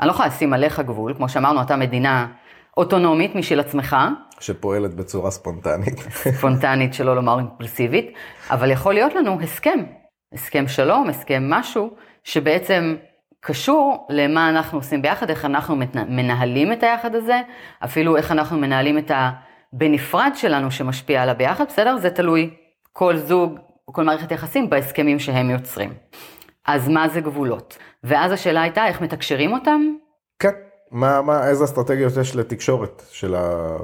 אני 0.00 0.06
לא 0.06 0.12
יכולה 0.12 0.28
לשים 0.28 0.52
עליך 0.52 0.80
גבול, 0.80 1.14
כמו 1.14 1.28
שאמרנו, 1.28 1.62
אתה 1.62 1.76
מדינה 1.76 2.26
אוטונומית 2.76 3.34
משל 3.34 3.60
עצמך. 3.60 3.96
שפועלת 4.40 4.94
בצורה 4.94 5.30
ספונטנית. 5.30 5.98
ספונטנית, 6.10 6.94
שלא 6.94 7.16
לומר 7.16 7.38
אימפולסיבית, 7.38 8.12
אבל 8.50 8.70
יכול 8.70 8.94
להיות 8.94 9.14
לנו 9.14 9.40
הסכם, 9.40 9.78
הסכם 10.34 10.68
שלום, 10.68 11.08
הסכם 11.08 11.50
משהו, 11.50 11.90
שבעצם 12.24 12.96
קשור 13.40 14.06
למה 14.10 14.48
אנחנו 14.48 14.78
עושים 14.78 15.02
ביחד, 15.02 15.30
איך 15.30 15.44
אנחנו 15.44 15.76
מנהלים 16.08 16.72
את 16.72 16.82
היחד 16.82 17.14
הזה, 17.14 17.40
אפילו 17.84 18.16
איך 18.16 18.32
אנחנו 18.32 18.58
מנהלים 18.58 18.98
את 18.98 19.10
הבנפרד 19.76 20.30
שלנו 20.34 20.70
שמשפיע 20.70 21.22
על 21.22 21.28
הביחד, 21.28 21.64
בסדר? 21.68 21.96
זה 21.96 22.10
תלוי 22.10 22.50
כל 22.92 23.16
זוג 23.16 23.58
כל 23.92 24.04
מערכת 24.04 24.32
יחסים 24.32 24.70
בהסכמים 24.70 25.18
שהם 25.18 25.50
יוצרים. 25.50 25.92
אז 26.66 26.88
מה 26.88 27.08
זה 27.08 27.20
גבולות? 27.20 27.78
ואז 28.04 28.32
השאלה 28.32 28.62
הייתה 28.62 28.86
איך 28.86 29.00
מתקשרים 29.00 29.52
אותם? 29.52 29.80
כן. 30.38 30.50
מה, 30.90 31.22
מה, 31.22 31.48
איזה 31.48 31.64
אסטרטגיות 31.64 32.12
יש 32.20 32.36
לתקשורת 32.36 33.02
של 33.10 33.34
ה... 33.34 33.76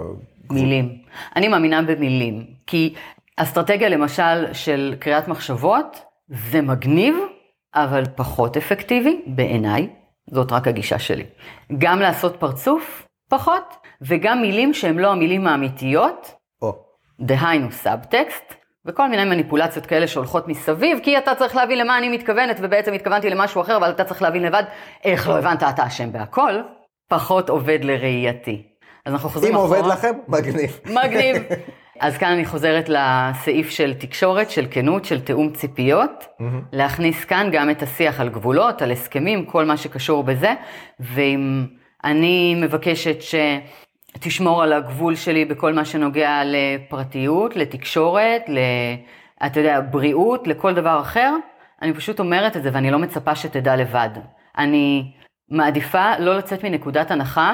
מילים. 0.50 0.99
אני 1.37 1.49
מאמינה 1.49 1.82
במילים, 1.82 2.46
כי 2.66 2.94
אסטרטגיה 3.37 3.88
למשל 3.88 4.52
של 4.52 4.94
קריאת 4.99 5.28
מחשבות, 5.28 6.02
זה 6.28 6.61
מגניב, 6.61 7.16
אבל 7.75 8.04
פחות 8.14 8.56
אפקטיבי 8.56 9.22
בעיניי, 9.26 9.88
זאת 10.30 10.52
רק 10.52 10.68
הגישה 10.68 10.99
שלי. 10.99 11.25
גם 11.78 11.99
לעשות 12.00 12.37
פרצוף, 12.38 13.06
פחות, 13.32 13.76
וגם 14.02 14.40
מילים 14.40 14.74
שהן 14.74 14.98
לא 14.98 15.12
המילים 15.12 15.46
האמיתיות, 15.46 16.34
או, 16.62 16.72
דהיינו 17.20 17.72
סאבטקסט, 17.72 18.54
וכל 18.86 19.08
מיני 19.08 19.24
מניפולציות 19.24 19.86
כאלה 19.86 20.06
שהולכות 20.06 20.48
מסביב, 20.48 20.98
כי 21.02 21.18
אתה 21.18 21.34
צריך 21.34 21.56
להבין 21.56 21.78
למה 21.78 21.98
אני 21.98 22.08
מתכוונת, 22.08 22.56
ובעצם 22.62 22.92
התכוונתי 22.92 23.30
למשהו 23.30 23.60
אחר, 23.60 23.76
אבל 23.76 23.90
אתה 23.90 24.04
צריך 24.04 24.22
להבין 24.22 24.42
לבד 24.42 24.62
איך 25.04 25.28
לא 25.28 25.38
הבנת, 25.38 25.62
אתה 25.62 25.86
אשם 25.86 26.12
בהכל, 26.12 26.52
פחות 27.08 27.50
עובד 27.50 27.78
לראייתי. 27.82 28.62
אז 29.06 29.12
אנחנו 29.12 29.28
חוזרים 29.28 29.52
אם 29.52 29.58
אחורה. 29.58 29.78
עובד 29.78 29.92
לכם, 29.92 30.12
מגניב. 30.28 30.80
מגניב. 31.04 31.42
אז 32.00 32.18
כאן 32.18 32.28
אני 32.28 32.44
חוזרת 32.44 32.88
לסעיף 32.88 33.70
של 33.70 33.94
תקשורת, 33.94 34.50
של 34.50 34.66
כנות, 34.70 35.04
של 35.04 35.20
תיאום 35.20 35.52
ציפיות, 35.52 36.26
להכניס 36.72 37.24
כאן 37.24 37.48
גם 37.52 37.70
את 37.70 37.82
השיח 37.82 38.20
על 38.20 38.28
גבולות, 38.28 38.82
על 38.82 38.90
הסכמים, 38.92 39.46
כל 39.46 39.64
מה 39.64 39.76
שקשור 39.76 40.22
בזה, 40.22 40.54
ואם 41.00 41.66
אני 42.04 42.54
מבקשת 42.54 43.16
שתשמור 44.16 44.62
על 44.62 44.73
הגבול 44.73 45.14
שלי 45.14 45.44
בכל 45.44 45.73
מה 45.73 45.85
שנוגע 45.85 46.42
לפרטיות, 46.44 47.56
לתקשורת, 47.56 48.42
ל... 48.49 48.59
אתה 49.47 49.61
יודע, 49.61 49.80
בריאות, 49.80 50.47
לכל 50.47 50.75
דבר 50.75 51.00
אחר, 51.00 51.35
אני 51.82 51.94
פשוט 51.94 52.21
אומרת 52.21 52.56
את 52.56 52.62
זה 52.62 52.71
ואני 52.73 52.90
לא 52.90 52.99
מצפה 52.99 53.35
שתדע 53.35 53.76
לבד. 53.76 54.11
אני 54.59 55.12
מעדיפה 55.50 56.18
לא 56.18 56.38
לצאת 56.38 56.64
מנקודת 56.64 57.11
הנחה 57.11 57.52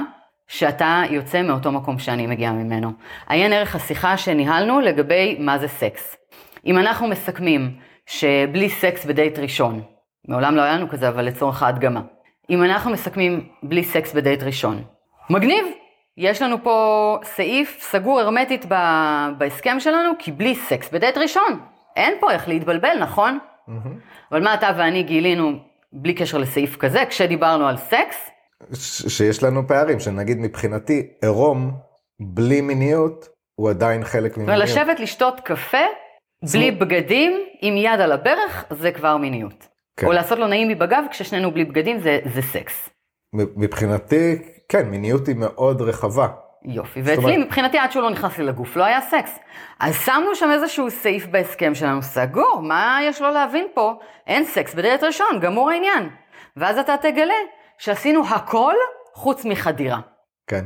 שאתה 0.49 1.02
יוצא 1.11 1.43
מאותו 1.43 1.73
מקום 1.73 1.99
שאני 1.99 2.26
מגיעה 2.26 2.52
ממנו. 2.52 2.93
עיין 3.28 3.52
ערך 3.52 3.75
השיחה 3.75 4.17
שניהלנו 4.17 4.81
לגבי 4.81 5.37
מה 5.38 5.59
זה 5.59 5.69
סקס. 5.69 6.17
אם 6.67 6.78
אנחנו 6.78 7.09
מסכמים 7.09 7.76
שבלי 8.07 8.71
סקס 8.71 9.05
בדייט 9.05 9.38
ראשון, 9.38 9.83
מעולם 10.28 10.57
לא 10.57 10.62
היה 10.62 10.76
לנו 10.76 10.88
כזה, 10.88 11.09
אבל 11.09 11.25
לצורך 11.25 11.62
ההדגמה. 11.62 12.00
אם 12.50 12.64
אנחנו 12.64 12.90
מסכמים 12.90 13.49
בלי 13.62 13.85
סקס 13.85 14.12
בדייט 14.12 14.43
ראשון, 14.43 14.83
מגניב! 15.31 15.64
יש 16.17 16.43
לנו 16.43 16.62
פה 16.62 16.76
סעיף 17.25 17.78
סגור 17.81 18.21
הרמטית 18.21 18.64
ב- 18.69 19.28
בהסכם 19.38 19.81
שלנו, 19.81 20.11
כי 20.19 20.33
בלי 20.33 20.55
סקס 20.55 20.90
בדייט 20.90 21.19
ראשון. 21.19 21.61
אין 21.97 22.14
פה 22.21 22.31
איך 22.33 22.49
להתבלבל, 22.49 22.99
נכון? 23.00 23.38
אבל 24.33 24.45
מה 24.45 24.55
אתה 24.55 24.71
ואני 24.78 25.02
גילינו, 25.02 25.52
בלי 25.93 26.14
קשר 26.14 26.38
לסעיף 26.38 26.76
כזה, 26.76 27.05
כשדיברנו 27.09 27.69
על 27.69 27.76
סקס, 27.76 28.31
ש- 28.75 29.17
שיש 29.19 29.43
לנו 29.43 29.69
פערים, 29.69 30.00
שנגיד 30.00 30.38
מבחינתי 30.40 31.07
עירום 31.23 31.71
בלי 32.21 32.61
מיניות 32.61 33.28
הוא 33.55 33.71
עדיין 33.71 34.05
חלק 34.05 34.37
ממיניות. 34.37 34.59
ולשבת 34.59 35.00
לשתות 35.00 35.40
קפה 35.40 35.78
בלי 36.52 36.71
בגדים 36.71 37.33
עם 37.61 37.76
יד 37.76 38.00
על 38.00 38.12
הברך 38.12 38.64
זה 38.71 38.93
כבר 38.93 39.17
מיניות. 39.17 39.67
כן. 39.99 40.07
או 40.07 40.12
לעשות 40.12 40.38
לו 40.38 40.47
נעים 40.47 40.69
לי 40.69 40.75
בגב 40.75 41.05
כששנינו 41.11 41.50
בלי 41.50 41.64
בגדים 41.64 41.99
זה, 42.00 42.19
זה 42.35 42.43
סקס. 42.43 42.90
מבחינתי, 43.35 44.38
כן, 44.69 44.88
מיניות 44.88 45.26
היא 45.26 45.37
מאוד 45.37 45.81
רחבה. 45.83 46.28
יופי. 46.64 47.00
ואצלי 47.05 47.25
אומרת- 47.25 47.47
מבחינתי 47.47 47.78
עד 47.78 47.93
שהוא 47.93 48.02
לא 48.02 48.11
נכנס 48.11 48.38
לי 48.38 48.45
לגוף 48.45 48.76
לא 48.76 48.85
היה 48.85 49.00
סקס. 49.00 49.38
אז 49.81 49.95
שמנו 50.05 50.35
שם 50.35 50.50
איזשהו 50.50 50.90
סעיף 50.90 51.26
בהסכם 51.26 51.75
שלנו 51.75 52.02
סגור, 52.02 52.61
מה 52.62 52.99
יש 53.02 53.23
לו 53.23 53.31
להבין 53.31 53.67
פה? 53.75 53.95
אין 54.26 54.45
סקס 54.45 54.75
בדייט 54.75 55.02
ראשון, 55.05 55.40
גמור 55.40 55.71
העניין. 55.71 56.09
ואז 56.57 56.78
אתה 56.78 56.97
תגלה 56.97 57.35
שעשינו 57.78 58.23
הכל 58.28 58.75
חוץ 59.14 59.45
מחדירה. 59.45 60.00
כן, 60.47 60.64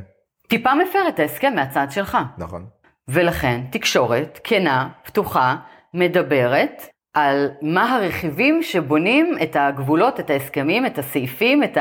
טיפה 0.49 0.75
מפר 0.75 1.09
את 1.09 1.21
ההסכם 1.21 1.53
מהצד 1.55 1.87
שלך. 1.91 2.19
נכון. 2.39 2.67
ולכן 3.09 3.61
תקשורת 3.73 4.41
כנה, 4.45 4.89
פתוחה, 5.05 5.57
מדברת 5.95 6.83
על 7.15 7.51
מה 7.63 7.95
הרכיבים 7.95 8.63
שבונים 8.63 9.35
את 9.43 9.57
הגבולות, 9.61 10.21
את 10.21 10.31
ההסכמים, 10.31 10.87
את 10.87 10.99
הסעיפים, 10.99 11.65
את 11.65 11.79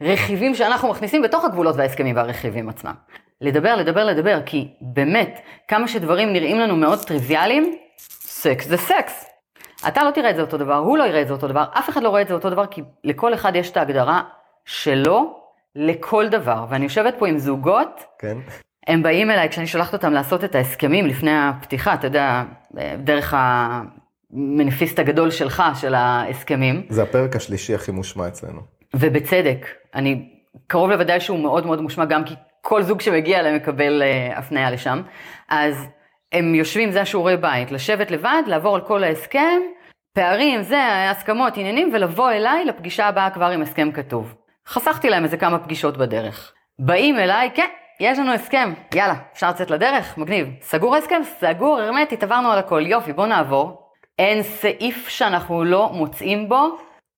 הרכיבים 0.00 0.54
שאנחנו 0.54 0.88
מכניסים 0.88 1.22
בתוך 1.22 1.44
הגבולות 1.44 1.76
וההסכמים 1.76 2.16
והרכיבים 2.16 2.68
עצמם. 2.68 2.94
לדבר, 3.40 3.76
לדבר, 3.76 4.04
לדבר, 4.04 4.40
כי 4.46 4.68
באמת, 4.80 5.40
כמה 5.68 5.88
שדברים 5.88 6.32
נראים 6.32 6.58
לנו 6.58 6.76
מאוד 6.76 6.98
טריוויאליים, 6.98 7.76
סקס 8.20 8.66
זה 8.66 8.76
סקס. 8.76 9.26
אתה 9.88 10.04
לא 10.04 10.10
תראה 10.10 10.30
את 10.30 10.36
זה 10.36 10.42
אותו 10.42 10.56
דבר, 10.56 10.76
הוא 10.76 10.98
לא 10.98 11.04
יראה 11.04 11.22
את 11.22 11.26
זה 11.26 11.32
אותו 11.32 11.48
דבר, 11.48 11.64
אף 11.78 11.88
אחד 11.88 12.02
לא 12.02 12.08
רואה 12.08 12.22
את 12.22 12.28
זה 12.28 12.34
אותו 12.34 12.50
דבר, 12.50 12.66
כי 12.66 12.82
לכל 13.04 13.34
אחד 13.34 13.56
יש 13.56 13.70
את 13.70 13.76
ההגדרה 13.76 14.22
שלו 14.64 15.40
לכל 15.74 16.28
דבר. 16.28 16.66
ואני 16.68 16.84
יושבת 16.84 17.14
פה 17.18 17.28
עם 17.28 17.38
זוגות, 17.38 18.04
כן, 18.18 18.38
הם 18.86 19.02
באים 19.02 19.30
אליי 19.30 19.48
כשאני 19.48 19.66
שולחת 19.66 19.92
אותם 19.92 20.12
לעשות 20.12 20.44
את 20.44 20.54
ההסכמים 20.54 21.06
לפני 21.06 21.30
הפתיחה, 21.34 21.94
אתה 21.94 22.06
יודע, 22.06 22.42
דרך 22.98 23.34
המניפיסט 24.32 24.98
הגדול 24.98 25.30
שלך, 25.30 25.62
של 25.80 25.94
ההסכמים, 25.94 26.86
זה 26.88 27.02
הפרק 27.02 27.36
השלישי 27.36 27.74
הכי 27.74 27.92
מושמע 27.92 28.28
אצלנו. 28.28 28.60
ובצדק, 28.94 29.66
אני 29.94 30.28
קרוב 30.66 30.90
לוודאי 30.90 31.20
שהוא 31.20 31.38
מאוד 31.38 31.66
מאוד 31.66 31.80
מושמע, 31.80 32.04
גם 32.04 32.24
כי 32.24 32.34
כל 32.62 32.82
זוג 32.82 33.00
שמגיע 33.00 33.40
אליהם 33.40 33.56
מקבל 33.56 34.02
uh, 34.02 34.38
הפניה 34.38 34.70
לשם. 34.70 35.02
אז 35.48 35.86
הם 36.32 36.54
יושבים, 36.54 36.90
זה 36.90 37.00
השיעורי 37.00 37.36
בית, 37.36 37.72
לשבת 37.72 38.10
לבד, 38.10 38.42
לעבור 38.46 38.74
על 38.74 38.80
כל 38.80 39.04
ההסכם, 39.04 39.60
פערים, 40.14 40.62
זה, 40.62 41.10
הסכמות, 41.10 41.56
עניינים, 41.56 41.90
ולבוא 41.92 42.30
אליי 42.30 42.64
לפגישה 42.64 43.06
הבאה 43.06 43.30
כבר 43.30 43.46
עם 43.46 43.62
הסכם 43.62 43.92
כתוב. 43.92 44.34
חסכתי 44.68 45.10
להם 45.10 45.24
איזה 45.24 45.36
כמה 45.36 45.58
פגישות 45.58 45.96
בדרך. 45.96 46.52
באים 46.78 47.18
אליי, 47.18 47.50
כן, 47.54 47.68
יש 48.00 48.18
לנו 48.18 48.32
הסכם, 48.32 48.72
יאללה, 48.94 49.14
אפשר 49.32 49.50
לצאת 49.50 49.70
לדרך? 49.70 50.18
מגניב. 50.18 50.48
סגור 50.62 50.94
ההסכם? 50.94 51.20
סגור, 51.24 51.80
הרמטית, 51.80 52.22
עברנו 52.22 52.50
על 52.50 52.58
הכל, 52.58 52.86
יופי, 52.86 53.12
בוא 53.12 53.26
נעבור. 53.26 53.87
אין 54.18 54.42
סעיף 54.42 55.08
שאנחנו 55.08 55.64
לא 55.64 55.90
מוצאים 55.92 56.48
בו 56.48 56.68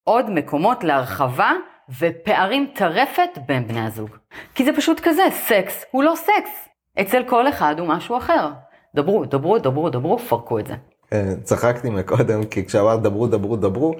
עוד 0.03 0.29
מקומות 0.29 0.83
להרחבה 0.83 1.51
ופערים 1.99 2.67
טרפת 2.75 3.29
בין 3.47 3.67
בני 3.67 3.85
הזוג. 3.85 4.09
כי 4.55 4.65
זה 4.65 4.71
פשוט 4.75 4.99
כזה, 4.99 5.23
סקס 5.31 5.85
הוא 5.91 6.03
לא 6.03 6.13
סקס. 6.15 6.69
אצל 7.01 7.23
כל 7.29 7.49
אחד 7.49 7.75
הוא 7.79 7.87
משהו 7.87 8.17
אחר. 8.17 8.49
דברו, 8.95 9.25
דברו, 9.25 9.59
דברו, 9.59 9.89
דברו, 9.89 10.19
פרקו 10.19 10.59
את 10.59 10.67
זה. 10.67 10.73
אה, 11.13 11.33
צחקתי 11.43 11.89
מקודם, 11.89 12.45
כי 12.45 12.65
כשאמרת 12.65 13.01
דברו, 13.01 13.27
דברו, 13.27 13.55
דברו, 13.55 13.93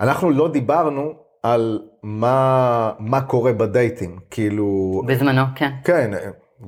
אנחנו 0.00 0.30
לא 0.30 0.48
דיברנו 0.48 1.12
על 1.42 1.82
מה, 2.02 2.92
מה 2.98 3.20
קורה 3.20 3.52
בדייטים, 3.52 4.18
כאילו, 4.30 5.02
בזמנו, 5.06 5.42
כן. 5.54 5.70
כן, 5.84 6.10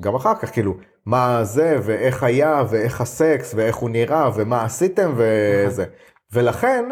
גם 0.00 0.14
אחר 0.14 0.35
כך, 0.35 0.52
כאילו, 0.52 0.75
מה 1.11 1.45
זה, 1.45 1.76
ואיך 1.83 2.23
היה, 2.23 2.62
ואיך 2.69 3.00
הסקס, 3.00 3.52
ואיך 3.57 3.76
הוא 3.76 3.90
נראה, 3.90 4.31
ומה 4.35 4.64
עשיתם, 4.64 5.12
וזה. 5.17 5.85
ולכן, 6.33 6.85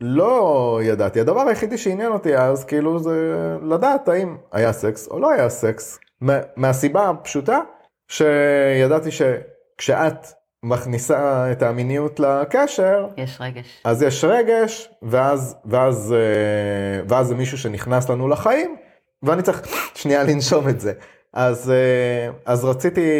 לא 0.00 0.80
ידעתי, 0.82 1.20
הדבר 1.20 1.40
היחידי 1.40 1.78
שעניין 1.78 2.12
אותי 2.12 2.36
אז, 2.36 2.64
כאילו, 2.64 2.98
זה 2.98 3.16
לדעת 3.62 4.08
האם 4.08 4.36
היה 4.52 4.72
סקס 4.72 5.08
או 5.08 5.18
לא 5.20 5.30
היה 5.30 5.48
סקס. 5.48 5.98
מה- 6.20 6.40
מהסיבה 6.56 7.08
הפשוטה, 7.10 7.60
שידעתי 8.08 9.10
שכשאת 9.10 10.26
מכניסה 10.62 11.52
את 11.52 11.62
המיניות 11.62 12.20
לקשר, 12.20 13.06
יש 13.16 13.38
רגש. 13.40 13.80
אז 13.84 14.02
יש 14.02 14.24
רגש, 14.24 14.90
ואז, 15.02 15.56
ואז, 15.64 16.14
אה, 16.16 17.04
ואז 17.08 17.26
זה 17.26 17.34
מישהו 17.34 17.58
שנכנס 17.58 18.10
לנו 18.10 18.28
לחיים, 18.28 18.76
ואני 19.22 19.42
צריך 19.42 19.62
שנייה 19.94 20.22
לנשום 20.22 20.68
את 20.68 20.80
זה. 20.80 20.92
אז, 21.34 21.70
אה, 21.70 22.30
אז 22.46 22.64
רציתי 22.64 23.10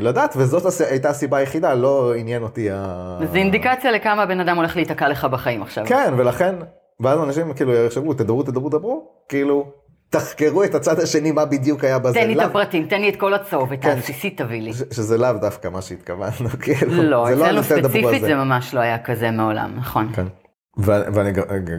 לדעת, 0.00 0.34
וזאת 0.36 0.62
הייתה 0.90 1.08
הסיבה 1.08 1.36
היחידה, 1.36 1.74
לא 1.74 2.14
עניין 2.14 2.42
אותי 2.42 2.70
ה... 2.70 3.18
זה 3.32 3.38
אינדיקציה 3.38 3.90
לכמה 3.90 4.22
הבן 4.22 4.40
אדם 4.40 4.56
הולך 4.56 4.76
להיתקע 4.76 5.08
לך 5.08 5.24
בחיים 5.24 5.62
עכשיו. 5.62 5.84
כן, 5.86 6.14
ולכן, 6.16 6.54
ואז 7.00 7.20
אנשים 7.22 7.54
כאילו 7.54 7.74
יחשבו, 7.74 8.14
תדברו, 8.14 8.42
תדברו, 8.42 8.68
תדברו, 8.68 9.08
כאילו, 9.28 9.66
תחקרו 10.10 10.64
את 10.64 10.74
הצד 10.74 10.98
השני, 10.98 11.32
מה 11.32 11.44
בדיוק 11.44 11.84
היה 11.84 11.98
בזה. 11.98 12.14
תן 12.14 12.26
לי 12.26 12.34
את 12.34 12.40
הפרטים, 12.40 12.86
תן 12.86 13.00
לי 13.00 13.08
את 13.08 13.16
כל 13.16 13.34
הצהוב, 13.34 13.72
את 13.72 13.82
כן. 13.82 13.90
הבסיסית 13.90 14.40
תביא 14.42 14.62
לי. 14.62 14.72
שזה 14.72 15.18
לאו 15.18 15.32
דווקא 15.32 15.68
מה 15.68 15.82
שהתכוונו, 15.82 16.48
כאילו. 16.62 17.02
לא, 17.02 17.26
זה 17.26 17.34
אצלנו 17.34 17.60
דברו 17.60 17.74
על 17.76 17.82
ספציפית 17.82 18.20
זה. 18.20 18.26
זה 18.26 18.34
ממש 18.34 18.74
לא 18.74 18.80
היה 18.80 18.98
כזה 18.98 19.30
מעולם, 19.30 19.70
נכון. 19.76 20.12
ואני 20.76 21.32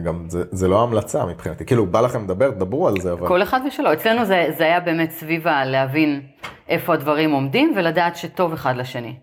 גם, 0.04 0.26
זה, 0.28 0.42
זה 0.50 0.68
לא 0.68 0.82
המלצה 0.82 1.26
מבחינתי, 1.26 1.64
כאילו 1.64 1.86
בא 1.86 2.00
לכם 2.00 2.24
לדבר, 2.24 2.50
דברו 2.50 2.88
על 2.88 3.00
זה, 3.00 3.12
אבל... 3.12 3.28
כל 3.28 3.42
אחד 3.42 3.60
ושלו. 3.66 3.92
אצלנו 3.92 4.24
זה, 4.24 4.46
זה 4.58 4.64
היה 4.64 4.80
באמת 4.80 5.10
סביב 5.10 5.48
הלהבין 5.48 6.22
איפה 6.68 6.94
הדברים 6.94 7.30
עומדים 7.30 7.72
ולדעת 7.76 8.16
שטוב 8.16 8.52
אחד 8.52 8.76
לשני. 8.76 9.16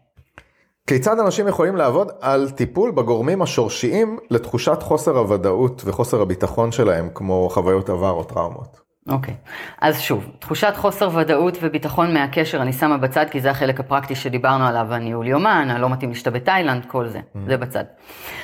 כיצד 0.87 1.19
אנשים 1.19 1.47
יכולים 1.47 1.75
לעבוד 1.75 2.11
על 2.21 2.49
טיפול 2.49 2.91
בגורמים 2.91 3.41
השורשיים 3.41 4.17
לתחושת 4.29 4.83
חוסר 4.83 5.17
הוודאות 5.17 5.81
וחוסר 5.85 6.21
הביטחון 6.21 6.71
שלהם, 6.71 7.09
כמו 7.13 7.49
חוויות 7.51 7.89
עבר 7.89 8.11
או 8.11 8.23
טראומות? 8.23 8.90
אוקיי. 9.09 9.33
אז 9.81 10.01
שוב, 10.01 10.31
תחושת 10.39 10.73
חוסר 10.75 11.09
ודאות 11.15 11.57
וביטחון 11.61 12.13
מהקשר 12.13 12.61
אני 12.61 12.73
שמה 12.73 12.97
בצד, 12.97 13.25
כי 13.31 13.41
זה 13.41 13.51
החלק 13.51 13.79
הפרקטי 13.79 14.15
שדיברנו 14.15 14.67
עליו, 14.67 14.93
הניהול 14.93 15.27
יומן, 15.27 15.67
הלא 15.71 15.89
מתאים 15.89 16.13
שאתה 16.13 16.31
בתאילנד, 16.31 16.85
כל 16.85 17.07
זה, 17.07 17.19
זה 17.47 17.57
בצד. 17.57 17.83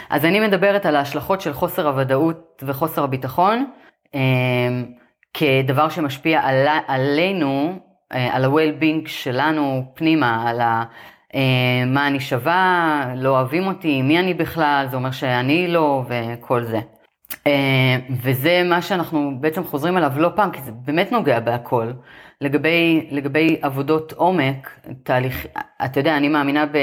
אז 0.10 0.26
אני 0.26 0.40
מדברת 0.40 0.86
על 0.86 0.96
ההשלכות 0.96 1.42
של 1.42 1.54
חוסר 1.54 1.88
הוודאות 1.88 2.64
וחוסר 2.66 3.04
הביטחון, 3.04 3.66
אמ, 4.14 4.86
כדבר 5.34 5.90
שמשפיע 5.90 6.42
על, 6.44 6.68
עלינו, 6.88 7.80
אה, 8.14 8.36
על 8.36 8.46
ה-well-being 8.46 9.08
שלנו 9.08 9.84
פנימה, 9.94 10.50
על 10.50 10.62
ה... 10.62 10.84
אה, 11.36 11.86
מה 11.86 12.08
אני 12.08 12.20
שווה, 12.20 13.06
לא 13.16 13.30
אוהבים 13.30 13.68
אותי, 13.68 14.02
מי 14.02 14.20
אני 14.20 14.34
בכלל, 14.34 14.86
זה 14.90 14.96
אומר 14.96 15.12
שאני 15.12 15.68
לא, 15.68 16.04
וכל 16.08 16.64
זה. 16.64 16.80
אה, 17.48 17.98
וזה 18.22 18.64
מה 18.66 18.82
שאנחנו 18.82 19.32
בעצם 19.40 19.64
חוזרים 19.64 19.98
עליו 19.98 20.12
לא 20.16 20.30
פעם, 20.36 20.52
כי 20.52 20.62
זה 20.62 20.72
באמת 20.72 21.12
נוגע 21.12 21.40
בהכל. 21.40 21.92
לגבי, 22.42 23.08
לגבי 23.12 23.58
עבודות 23.62 24.14
עומק, 24.14 24.80
תהליך, 25.04 25.48
אתה 25.86 26.00
יודע, 26.00 26.18
אני 26.18 26.28
מאמינה 26.28 26.66
ב, 26.66 26.78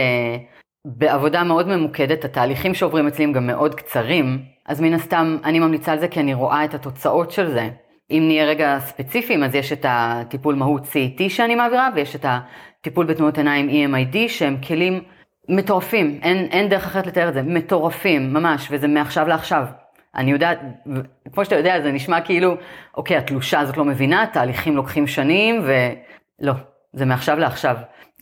בעבודה 0.85 1.45
מאוד 1.45 1.69
ממוקדת, 1.69 2.25
התהליכים 2.25 2.75
שעוברים 2.75 3.07
אצלי 3.07 3.25
הם 3.25 3.33
גם 3.33 3.47
מאוד 3.47 3.75
קצרים, 3.75 4.43
אז 4.67 4.81
מן 4.81 4.95
הסתם 4.95 5.37
אני 5.45 5.59
ממליצה 5.59 5.93
על 5.93 6.01
זה 6.01 6.09
כי 6.09 6.21
אני 6.21 6.35
רואה 6.35 6.65
את 6.65 6.75
התוצאות 6.75 7.31
של 7.31 7.51
זה. 7.51 7.69
אם 8.11 8.23
נהיה 8.27 8.45
רגע 8.45 8.79
ספציפיים, 8.81 9.43
אז 9.43 9.55
יש 9.55 9.73
את 9.73 9.87
הטיפול 9.89 10.55
מהות 10.55 10.83
CET 10.83 11.29
שאני 11.29 11.55
מעבירה, 11.55 11.89
ויש 11.95 12.17
את 12.17 12.27
הטיפול 12.29 13.07
בתנועות 13.07 13.39
עיניים 13.39 13.69
EMID, 13.69 14.17
שהם 14.29 14.57
כלים 14.69 15.01
מטורפים, 15.49 16.19
אין, 16.23 16.37
אין 16.51 16.69
דרך 16.69 16.85
אחרת 16.85 17.07
לתאר 17.07 17.29
את 17.29 17.35
זה, 17.35 17.43
מטורפים, 17.43 18.33
ממש, 18.33 18.69
וזה 18.71 18.89
מעכשיו 18.89 19.29
לעכשיו. 19.29 19.65
אני 20.17 20.31
יודעת, 20.31 20.61
כמו 21.33 21.45
שאתה 21.45 21.57
יודע, 21.57 21.81
זה 21.81 21.93
נשמע 21.93 22.21
כאילו, 22.21 22.57
אוקיי, 22.97 23.17
התלושה 23.17 23.61
הזאת 23.61 23.77
לא 23.77 23.85
מבינה, 23.85 24.27
תהליכים 24.33 24.77
לוקחים 24.77 25.07
שנים, 25.07 25.63
ולא, 25.65 26.53
זה 26.93 27.05
מעכשיו 27.05 27.39
לעכשיו. 27.39 27.77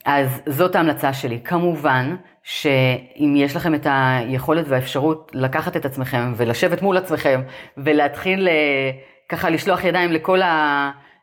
אז 0.05 0.43
זאת 0.47 0.77
ההמלצה 0.77 1.13
שלי. 1.13 1.41
כמובן, 1.45 2.17
שאם 2.43 3.35
יש 3.37 3.57
לכם 3.57 3.75
את 3.75 3.87
היכולת 3.91 4.65
והאפשרות 4.69 5.31
לקחת 5.35 5.77
את 5.77 5.85
עצמכם 5.85 6.33
ולשבת 6.37 6.83
מול 6.83 6.97
עצמכם 6.97 7.43
ולהתחיל 7.77 8.49
אה, 8.49 8.91
ככה 9.29 9.51
לשלוח 9.51 9.85
ידיים 9.85 10.13
לכל 10.13 10.41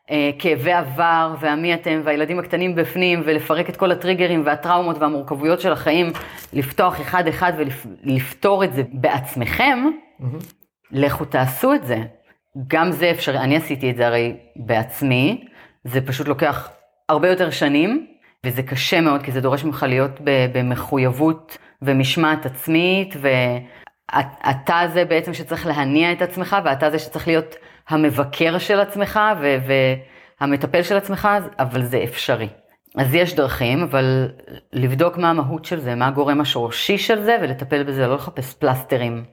הכאבי 0.08 0.72
עבר 0.72 1.34
והמי 1.40 1.74
אתם 1.74 2.00
והילדים 2.04 2.38
הקטנים 2.38 2.74
בפנים 2.74 3.22
ולפרק 3.24 3.70
את 3.70 3.76
כל 3.76 3.92
הטריגרים 3.92 4.42
והטראומות 4.44 4.98
והמורכבויות 4.98 5.60
של 5.60 5.72
החיים, 5.72 6.12
לפתוח 6.52 7.00
אחד 7.00 7.28
אחד 7.28 7.52
ולפתור 7.56 8.64
את 8.64 8.72
זה 8.72 8.82
בעצמכם, 8.92 9.84
mm-hmm. 10.20 10.24
לכו 10.92 11.24
תעשו 11.24 11.74
את 11.74 11.84
זה. 11.84 12.02
גם 12.66 12.90
זה 12.90 13.10
אפשרי, 13.10 13.38
אני 13.38 13.56
עשיתי 13.56 13.90
את 13.90 13.96
זה 13.96 14.06
הרי 14.06 14.36
בעצמי, 14.56 15.44
זה 15.84 16.00
פשוט 16.00 16.28
לוקח 16.28 16.70
הרבה 17.08 17.28
יותר 17.28 17.50
שנים, 17.50 18.06
וזה 18.46 18.62
קשה 18.62 19.00
מאוד, 19.00 19.22
כי 19.22 19.32
זה 19.32 19.40
דורש 19.40 19.64
ממך 19.64 19.86
להיות 19.88 20.20
במחויבות 20.24 21.58
ומשמעת 21.82 22.46
עצמית, 22.46 23.14
ואתה 23.20 24.82
זה 24.92 25.04
בעצם 25.04 25.34
שצריך 25.34 25.66
להניע 25.66 26.12
את 26.12 26.22
עצמך, 26.22 26.56
ואתה 26.64 26.90
זה 26.90 26.98
שצריך 26.98 27.28
להיות 27.28 27.54
המבקר 27.88 28.58
של 28.58 28.80
עצמך 28.80 29.20
והמטפל 30.40 30.82
של 30.82 30.96
עצמך, 30.96 31.28
אבל 31.58 31.82
זה 31.82 32.04
אפשרי. 32.04 32.48
אז 32.96 33.14
יש 33.14 33.34
דרכים, 33.34 33.82
אבל 33.82 34.28
לבדוק 34.72 35.16
מה 35.16 35.30
המהות 35.30 35.64
של 35.64 35.80
זה, 35.80 35.94
מה 35.94 36.06
הגורם 36.06 36.40
השורשי 36.40 36.98
של 36.98 37.22
זה, 37.22 37.36
ולטפל 37.42 37.82
בזה, 37.82 38.06
לא 38.06 38.14
לחפש 38.14 38.54
פלסטרים. 38.54 39.24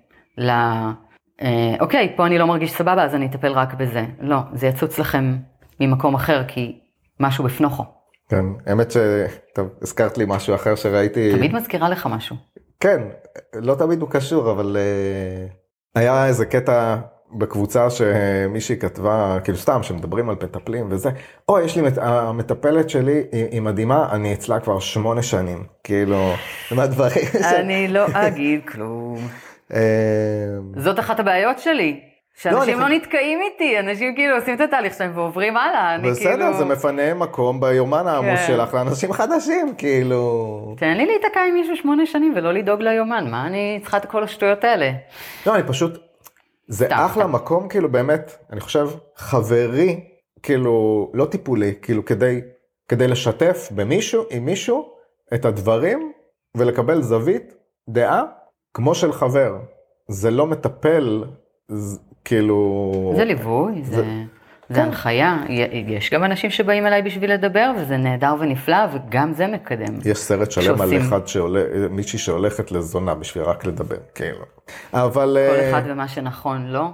אה, 1.42 1.76
אוקיי, 1.80 2.14
פה 2.16 2.26
אני 2.26 2.38
לא 2.38 2.48
מרגיש 2.48 2.72
סבבה, 2.72 3.04
אז 3.04 3.16
אני 3.16 3.26
אטפל 3.26 3.52
רק 3.52 3.74
בזה. 3.74 4.06
לא, 4.20 4.38
זה 4.54 4.68
יצוץ 4.68 5.00
לכם 5.00 5.36
ממקום 5.80 6.16
אחר, 6.16 6.44
כי 6.48 6.80
משהו 7.20 7.44
בפנוכו. 7.44 7.86
כן, 8.30 8.46
האמת 8.66 8.92
ש... 8.92 8.98
טוב, 9.54 9.68
הזכרת 9.82 10.18
לי 10.18 10.26
משהו 10.28 10.56
אחר 10.56 10.76
שראיתי... 10.76 11.32
תמיד 11.36 11.56
מזכירה 11.56 11.90
לך 11.90 12.06
משהו. 12.06 12.36
כן, 12.80 13.02
לא 13.54 13.76
תמיד 13.76 14.02
הוא 14.02 14.10
קשור, 14.10 14.52
אבל 14.52 14.78
uh, 14.78 16.00
היה 16.00 16.28
איזה 16.28 16.46
קטע 16.46 16.96
בקבוצה 17.32 17.90
שמישהי 17.90 18.78
כתבה, 18.78 19.38
כאילו 19.44 19.58
סתם, 19.58 19.84
שמדברים 19.84 20.30
על 20.30 20.36
מטפלים 20.36 20.88
וזה, 20.90 21.10
או, 21.50 21.60
יש 21.60 21.78
לי, 21.78 21.90
המטפלת 22.02 22.90
שלי 22.90 23.24
היא 23.32 23.62
מדהימה, 23.62 24.10
אני 24.12 24.34
אצלה 24.34 24.60
כבר 24.60 24.80
שמונה 24.80 25.22
שנים, 25.22 25.64
כאילו, 25.84 26.34
מהדברים 26.72 27.26
ש... 27.34 27.36
אני 27.36 27.88
לא 27.88 28.06
אגיד 28.14 28.62
כלום. 28.66 29.18
אה, 29.74 29.80
זאת 30.76 31.00
אחת 31.00 31.20
הבעיות 31.20 31.60
שלי. 31.60 32.00
שאנשים 32.42 32.80
לא, 32.80 32.90
לא 32.90 32.96
נתקעים 32.96 33.40
איתי, 33.42 33.80
אנשים 33.80 34.16
כאילו 34.16 34.36
עושים 34.36 34.56
את 34.56 34.62
התהליך 34.62 34.94
שלהם 34.94 35.12
ועוברים 35.16 35.58
הלאה, 35.58 35.98
בסדר, 36.04 36.30
כאילו... 36.30 36.54
זה 36.58 36.66
מפנה 36.66 37.14
מקום 37.14 37.60
ביומן 37.60 38.08
העמוס 38.08 38.40
כן. 38.40 38.48
שלך 38.48 38.74
לאנשים 38.74 39.14
חדשים, 39.14 39.76
כאילו... 39.78 40.76
תן 40.78 40.98
לי 40.98 41.06
להיתקע 41.06 41.40
עם 41.50 41.54
מישהו 41.54 41.76
שמונה 41.76 42.06
שנים 42.06 42.34
ולא 42.36 42.54
לדאוג 42.54 42.82
ליומן, 42.82 43.32
מה 43.32 43.48
אני 43.48 43.80
צריכה 43.82 43.98
את 43.98 44.06
כל 44.06 44.24
השטויות 44.24 44.64
האלה? 44.64 44.92
לא, 45.48 45.56
אני 45.56 45.64
פשוט... 45.64 45.98
זה 46.68 46.86
סתם, 46.86 46.96
אחלה 46.96 47.24
סתם. 47.24 47.32
מקום, 47.32 47.68
כאילו 47.68 47.92
באמת, 47.92 48.38
אני 48.52 48.60
חושב, 48.60 48.88
חברי, 49.16 50.04
כאילו, 50.44 51.08
לא 51.14 51.26
טיפולי, 51.26 51.74
כאילו 51.82 52.06
כדי, 52.06 52.42
כדי 52.88 53.08
לשתף 53.08 53.70
במישהו, 53.72 54.24
עם 54.30 54.46
מישהו, 54.46 54.90
את 55.34 55.46
הדברים 55.46 56.12
ולקבל 56.58 57.02
זווית, 57.02 57.54
דעה, 57.90 58.24
כמו 58.78 58.96
של 58.96 59.14
חבר. 59.14 59.58
זה 60.08 60.32
לא 60.32 60.48
מטפל 60.48 61.24
כאילו... 62.26 63.14
זה 63.16 63.26
ליווי, 63.26 63.84
זה... 63.84 63.96
זה... 63.96 64.04
זה 64.70 64.76
כן. 64.76 64.82
הנחיה, 64.82 65.38
יש 65.88 66.14
גם 66.14 66.24
אנשים 66.24 66.50
שבאים 66.50 66.86
אליי 66.86 67.02
בשביל 67.02 67.34
לדבר, 67.34 67.72
וזה 67.78 67.98
נהדר 67.98 68.36
ונפלא, 68.40 68.78
וגם 68.94 69.34
זה 69.34 69.48
מקדם. 69.48 70.00
יש 70.06 70.18
סרט 70.18 70.52
שלם 70.52 70.78
שעושים... 70.78 71.02
על 71.02 71.08
אחד 71.08 71.28
שעולה, 71.28 71.64
מישהי 71.90 72.20
שהולכת 72.20 72.72
לזונה 72.72 73.16
בשביל 73.16 73.44
רק 73.44 73.66
לדבר, 73.66 73.98
כאילו. 74.16 74.46
אבל... 74.94 75.38
כל 75.50 75.60
uh... 75.60 75.70
אחד 75.70 75.82
ומה 75.92 76.08
שנכון, 76.08 76.68
לא? 76.68 76.86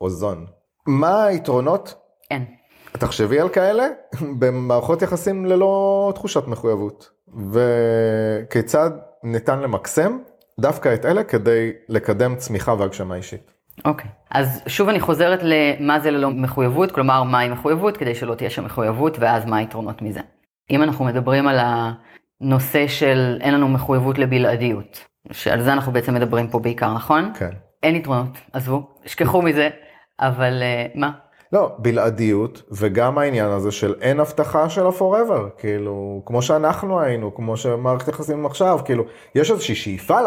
או 0.00 0.10
זון. 0.10 0.46
מה 0.86 1.24
היתרונות? 1.24 1.94
אין. 2.30 2.44
תחשבי 2.92 3.40
על 3.40 3.48
כאלה, 3.48 3.86
במערכות 4.38 5.02
יחסים 5.02 5.46
ללא 5.46 6.12
תחושת 6.14 6.46
מחויבות. 6.46 7.10
וכיצד 7.52 8.90
ניתן 9.22 9.60
למקסם 9.60 10.18
דווקא 10.60 10.94
את 10.94 11.04
אלה 11.04 11.24
כדי 11.24 11.72
לקדם 11.88 12.36
צמיחה 12.36 12.74
והגשמה 12.78 13.14
אישית. 13.14 13.50
אוקיי, 13.84 14.06
okay. 14.06 14.12
אז 14.30 14.62
שוב 14.66 14.88
אני 14.88 15.00
חוזרת 15.00 15.40
למה 15.42 16.00
זה 16.00 16.10
ללא 16.10 16.30
מחויבות, 16.30 16.92
כלומר 16.92 17.22
מהי 17.22 17.48
מחויבות, 17.48 17.96
כדי 17.96 18.14
שלא 18.14 18.34
תהיה 18.34 18.50
שם 18.50 18.64
מחויבות, 18.64 19.18
ואז 19.18 19.44
מה 19.44 19.56
היתרונות 19.56 20.02
מזה. 20.02 20.20
אם 20.70 20.82
אנחנו 20.82 21.04
מדברים 21.04 21.48
על 21.48 21.58
הנושא 21.60 22.86
של 22.86 23.38
אין 23.40 23.54
לנו 23.54 23.68
מחויבות 23.68 24.18
לבלעדיות, 24.18 25.04
שעל 25.32 25.62
זה 25.62 25.72
אנחנו 25.72 25.92
בעצם 25.92 26.14
מדברים 26.14 26.48
פה 26.48 26.58
בעיקר, 26.58 26.94
נכון? 26.94 27.32
כן. 27.38 27.50
אין 27.82 27.96
יתרונות, 27.96 28.38
עזבו, 28.52 28.88
שכחו 29.06 29.42
מזה, 29.42 29.68
אבל 30.20 30.62
uh, 30.62 30.98
מה? 30.98 31.10
לא, 31.52 31.72
בלעדיות, 31.78 32.62
וגם 32.70 33.18
העניין 33.18 33.50
הזה 33.50 33.70
של 33.70 33.94
אין 34.00 34.20
הבטחה 34.20 34.68
של 34.68 34.86
ה-forever, 34.86 35.58
כאילו, 35.58 36.22
כמו 36.26 36.42
שאנחנו 36.42 37.00
היינו, 37.00 37.34
כמו 37.34 37.56
שמערכת 37.56 38.08
יחסים 38.08 38.46
עכשיו, 38.46 38.78
כאילו, 38.84 39.04
יש 39.34 39.50
איזושהי 39.50 39.74
שאיפה 39.74 40.20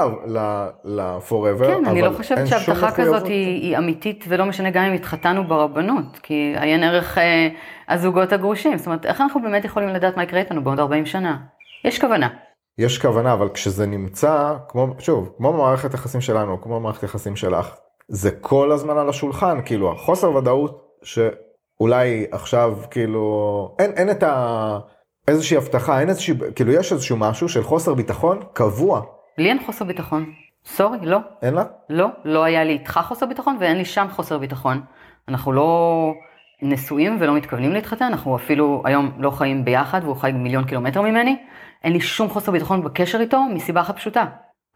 ל-forever, 0.84 1.66
כן, 1.68 1.86
אני 1.86 2.02
לא 2.02 2.12
חושבת 2.18 2.48
שהבטחה 2.48 2.92
כזאת 2.92 3.26
היא, 3.26 3.62
היא 3.62 3.78
אמיתית, 3.78 4.26
ולא 4.28 4.46
משנה 4.46 4.70
גם 4.70 4.84
אם 4.84 4.94
התחתנו 4.94 5.48
ברבנות, 5.48 6.20
כי 6.24 6.54
עיין 6.58 6.84
ערך 6.84 7.18
אה, 7.18 7.48
הזוגות 7.90 8.34
הגרושים, 8.34 8.78
זאת 8.78 8.88
אומרת, 8.88 9.06
איך 9.06 9.22
אנחנו 9.22 9.42
באמת 9.42 9.66
יכולים 9.66 9.90
לדעת 9.90 10.18
מה 10.18 10.24
יקרה 10.24 10.40
איתנו 10.40 10.64
בעוד 10.64 10.80
40 10.80 11.06
שנה? 11.06 11.38
יש 11.86 12.00
כוונה. 12.00 12.30
יש 12.78 12.98
כוונה, 13.02 13.34
אבל 13.34 13.50
כשזה 13.50 13.86
נמצא, 13.86 14.54
כמו, 14.70 14.88
שוב, 15.00 15.34
כמו 15.38 15.54
במערכת 15.54 15.94
יחסים 15.94 16.22
שלנו, 16.22 16.62
כמו 16.62 16.80
במערכת 16.80 17.04
יחסים 17.04 17.36
שלך, 17.36 17.76
זה 18.08 18.32
כל 18.32 18.72
הזמן 18.72 18.98
על 18.98 19.10
השולחן, 19.10 19.60
כאילו, 19.66 19.92
החוסר 19.92 20.36
ודאות 20.36 20.91
שאולי 21.04 22.26
עכשיו 22.32 22.78
כאילו 22.92 23.76
אין, 23.80 23.92
אין 23.92 24.12
את 24.12 24.24
ה... 24.24 24.80
איזושהי 25.28 25.58
הבטחה, 25.58 26.00
אין 26.00 26.10
איזושהי, 26.10 26.36
כאילו 26.56 26.72
יש 26.72 26.92
איזשהו 26.92 27.18
משהו 27.18 27.50
של 27.50 27.64
חוסר 27.64 27.94
ביטחון 27.94 28.40
קבוע. 28.54 29.02
לי 29.38 29.50
אין 29.50 29.60
חוסר 29.66 29.86
ביטחון. 29.86 30.34
סורי, 30.66 30.98
לא. 31.02 31.18
אין 31.42 31.54
לה? 31.54 31.64
לא, 31.90 32.08
לא 32.26 32.44
היה 32.44 32.64
לי 32.64 32.74
איתך 32.74 33.00
חוסר 33.08 33.26
ביטחון 33.26 33.58
ואין 33.60 33.78
לי 33.78 33.86
שם 33.86 34.08
חוסר 34.12 34.38
ביטחון. 34.38 34.82
אנחנו 35.28 35.52
לא 35.52 36.14
נשואים 36.62 37.18
ולא 37.20 37.36
מתכוונים 37.36 37.72
להתחתן, 37.72 38.06
אנחנו 38.06 38.36
אפילו 38.36 38.82
היום 38.86 39.12
לא 39.18 39.32
חיים 39.32 39.66
ביחד 39.66 40.02
והוא 40.04 40.16
חי 40.16 40.32
מיליון 40.32 40.64
קילומטר 40.64 41.02
ממני. 41.02 41.38
אין 41.84 41.94
לי 41.94 42.02
שום 42.02 42.30
חוסר 42.30 42.52
ביטחון 42.52 42.84
בקשר 42.84 43.20
איתו 43.20 43.44
מסיבה 43.54 43.82
אחת 43.82 43.96
פשוטה. 43.96 44.26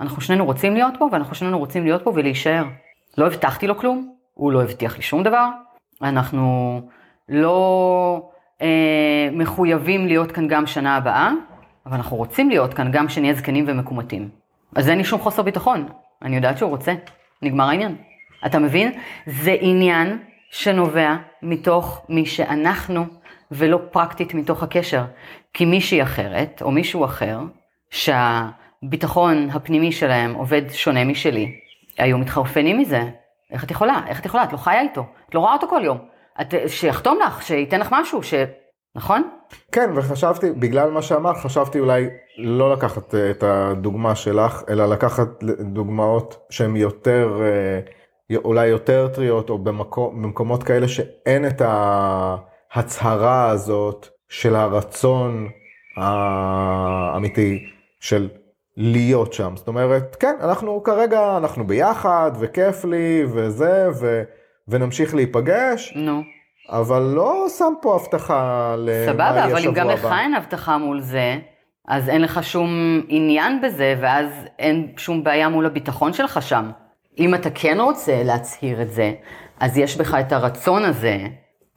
אנחנו 0.01 0.21
שנינו 0.21 0.45
רוצים 0.45 0.73
להיות 0.73 0.93
פה 0.99 1.09
ואנחנו 1.11 1.35
שנינו 1.35 1.59
רוצים 1.59 1.83
להיות 1.83 2.03
פה 2.03 2.11
ולהישאר. 2.15 2.63
לא 3.17 3.27
הבטחתי 3.27 3.67
לו 3.67 3.77
כלום, 3.77 4.13
הוא 4.33 4.51
לא 4.51 4.63
הבטיח 4.63 4.97
לי 4.97 5.01
שום 5.01 5.23
דבר, 5.23 5.49
אנחנו 6.01 6.81
לא 7.29 8.29
אה, 8.62 9.29
מחויבים 9.31 10.08
להיות 10.08 10.31
כאן 10.31 10.47
גם 10.47 10.67
שנה 10.67 10.95
הבאה, 10.95 11.31
אבל 11.86 11.95
אנחנו 11.95 12.17
רוצים 12.17 12.49
להיות 12.49 12.73
כאן 12.73 12.91
גם 12.91 13.08
כשנהיה 13.08 13.34
זקנים 13.34 13.65
ומקומטים. 13.67 14.29
אז 14.75 14.89
אין 14.89 14.97
לי 14.97 15.03
שום 15.03 15.19
חוסר 15.19 15.41
ביטחון, 15.41 15.88
אני 16.21 16.36
יודעת 16.36 16.58
שהוא 16.58 16.69
רוצה, 16.69 16.93
נגמר 17.41 17.69
העניין. 17.69 17.95
אתה 18.45 18.60
מבין? 18.60 18.91
זה 19.25 19.55
עניין 19.60 20.19
שנובע 20.51 21.15
מתוך 21.41 22.05
מי 22.10 22.25
שאנחנו, 22.25 23.05
ולא 23.51 23.79
פרקטית 23.91 24.34
מתוך 24.34 24.63
הקשר. 24.63 25.03
כי 25.53 25.65
מישהי 25.65 26.03
אחרת, 26.03 26.62
או 26.62 26.71
מישהו 26.71 27.05
אחר, 27.05 27.39
שהביטחון 27.89 29.49
הפנימי 29.49 29.91
שלהם 29.91 30.34
עובד 30.34 30.62
שונה 30.71 31.05
משלי, 31.05 31.55
היו 31.97 32.17
מתחרפנים 32.17 32.79
מזה, 32.79 33.03
איך 33.51 33.63
את 33.63 33.71
יכולה? 33.71 34.01
איך 34.08 34.19
את 34.19 34.25
יכולה? 34.25 34.43
את 34.43 34.53
לא 34.53 34.58
חיה 34.58 34.81
איתו. 34.81 35.05
את 35.29 35.36
לא 35.36 35.39
רואה 35.39 35.53
אותו 35.53 35.67
כל 35.67 35.81
יום. 35.84 35.97
את, 36.41 36.53
שיחתום 36.67 37.19
לך, 37.25 37.41
שייתן 37.41 37.79
לך 37.79 37.88
משהו, 37.91 38.23
ש... 38.23 38.34
נכון? 38.95 39.29
כן, 39.71 39.89
וחשבתי, 39.95 40.51
בגלל 40.51 40.91
מה 40.91 41.01
שאמרת, 41.01 41.38
חשבתי 41.38 41.79
אולי 41.79 42.08
לא 42.38 42.73
לקחת 42.73 43.15
אה, 43.15 43.31
את 43.31 43.43
הדוגמה 43.43 44.15
שלך, 44.15 44.63
אלא 44.69 44.86
לקחת 44.86 45.43
דוגמאות 45.60 46.47
שהן 46.49 46.75
יותר, 46.75 47.41
אה, 47.41 48.38
אולי 48.38 48.67
יותר 48.67 49.08
טריות, 49.08 49.49
או 49.49 49.58
במקום, 49.58 50.21
במקומות 50.21 50.63
כאלה 50.63 50.88
שאין 50.88 51.47
את 51.47 51.62
ההצהרה 51.65 53.49
הזאת 53.49 54.08
של 54.29 54.55
הרצון 54.55 55.47
האמיתי 55.97 57.60
של 57.99 58.29
להיות 58.77 59.33
שם. 59.33 59.53
זאת 59.55 59.67
אומרת, 59.67 60.15
כן, 60.19 60.35
אנחנו 60.41 60.83
כרגע, 60.83 61.38
אנחנו 61.38 61.67
ביחד, 61.67 62.31
וכיף 62.39 62.85
לי, 62.85 63.23
וזה, 63.33 63.88
ו, 64.01 64.23
ונמשיך 64.67 65.15
להיפגש. 65.15 65.93
נו. 65.95 66.21
אבל 66.69 67.01
לא 67.01 67.45
שם 67.57 67.73
פה 67.81 67.95
הבטחה 67.95 68.75
למה 68.77 68.91
יהיה 68.91 69.11
שבוע 69.11 69.25
הבא. 69.25 69.33
סבבה, 69.33 69.45
אבל 69.45 69.67
אם 69.67 69.73
גם 69.73 69.89
לך 69.89 70.07
אין 70.19 70.33
הבטחה 70.35 70.77
מול 70.77 71.01
זה, 71.01 71.38
אז 71.88 72.09
אין 72.09 72.21
לך 72.21 72.43
שום 72.43 73.01
עניין 73.07 73.61
בזה, 73.61 73.95
ואז 74.01 74.27
אין 74.59 74.93
שום 74.97 75.23
בעיה 75.23 75.49
מול 75.49 75.65
הביטחון 75.65 76.13
שלך 76.13 76.41
שם. 76.41 76.71
אם 77.19 77.35
אתה 77.35 77.49
כן 77.49 77.77
רוצה 77.79 78.23
להצהיר 78.23 78.81
את 78.81 78.91
זה, 78.91 79.13
אז 79.59 79.77
יש 79.77 79.97
בך 79.97 80.13
את 80.19 80.31
הרצון 80.31 80.85
הזה, 80.85 81.17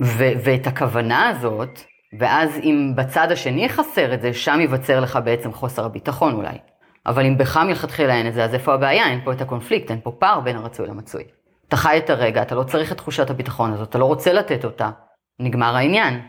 ו- 0.02 0.32
ואת 0.44 0.66
הכוונה 0.66 1.28
הזאת, 1.28 1.80
ואז 2.18 2.58
אם 2.62 2.92
בצד 2.96 3.32
השני 3.32 3.68
חסר 3.68 4.14
את 4.14 4.20
זה, 4.20 4.32
שם 4.32 4.60
ייווצר 4.60 5.00
לך 5.00 5.18
בעצם 5.24 5.52
חוסר 5.52 5.84
הביטחון 5.84 6.34
אולי. 6.34 6.58
אבל 7.08 7.26
אם 7.26 7.38
בך 7.38 7.56
מלכתחילה 7.56 8.14
אין 8.14 8.26
את 8.28 8.34
זה, 8.34 8.44
אז 8.44 8.54
איפה 8.54 8.74
הבעיה? 8.74 9.06
אין 9.06 9.20
פה 9.24 9.32
את 9.32 9.40
הקונפליקט, 9.40 9.90
אין 9.90 10.00
פה 10.02 10.12
פער 10.18 10.40
בין 10.40 10.56
הרצוי 10.56 10.86
למצוי. 10.86 11.24
אתה 11.68 11.76
חי 11.76 11.98
את 11.98 12.10
הרגע, 12.10 12.42
אתה 12.42 12.54
לא 12.54 12.62
צריך 12.62 12.92
את 12.92 12.96
תחושת 12.96 13.30
הביטחון 13.30 13.72
הזאת, 13.72 13.88
אתה 13.88 13.98
לא 13.98 14.04
רוצה 14.04 14.32
לתת 14.32 14.64
אותה. 14.64 14.90
נגמר 15.40 15.76
העניין. 15.76 16.20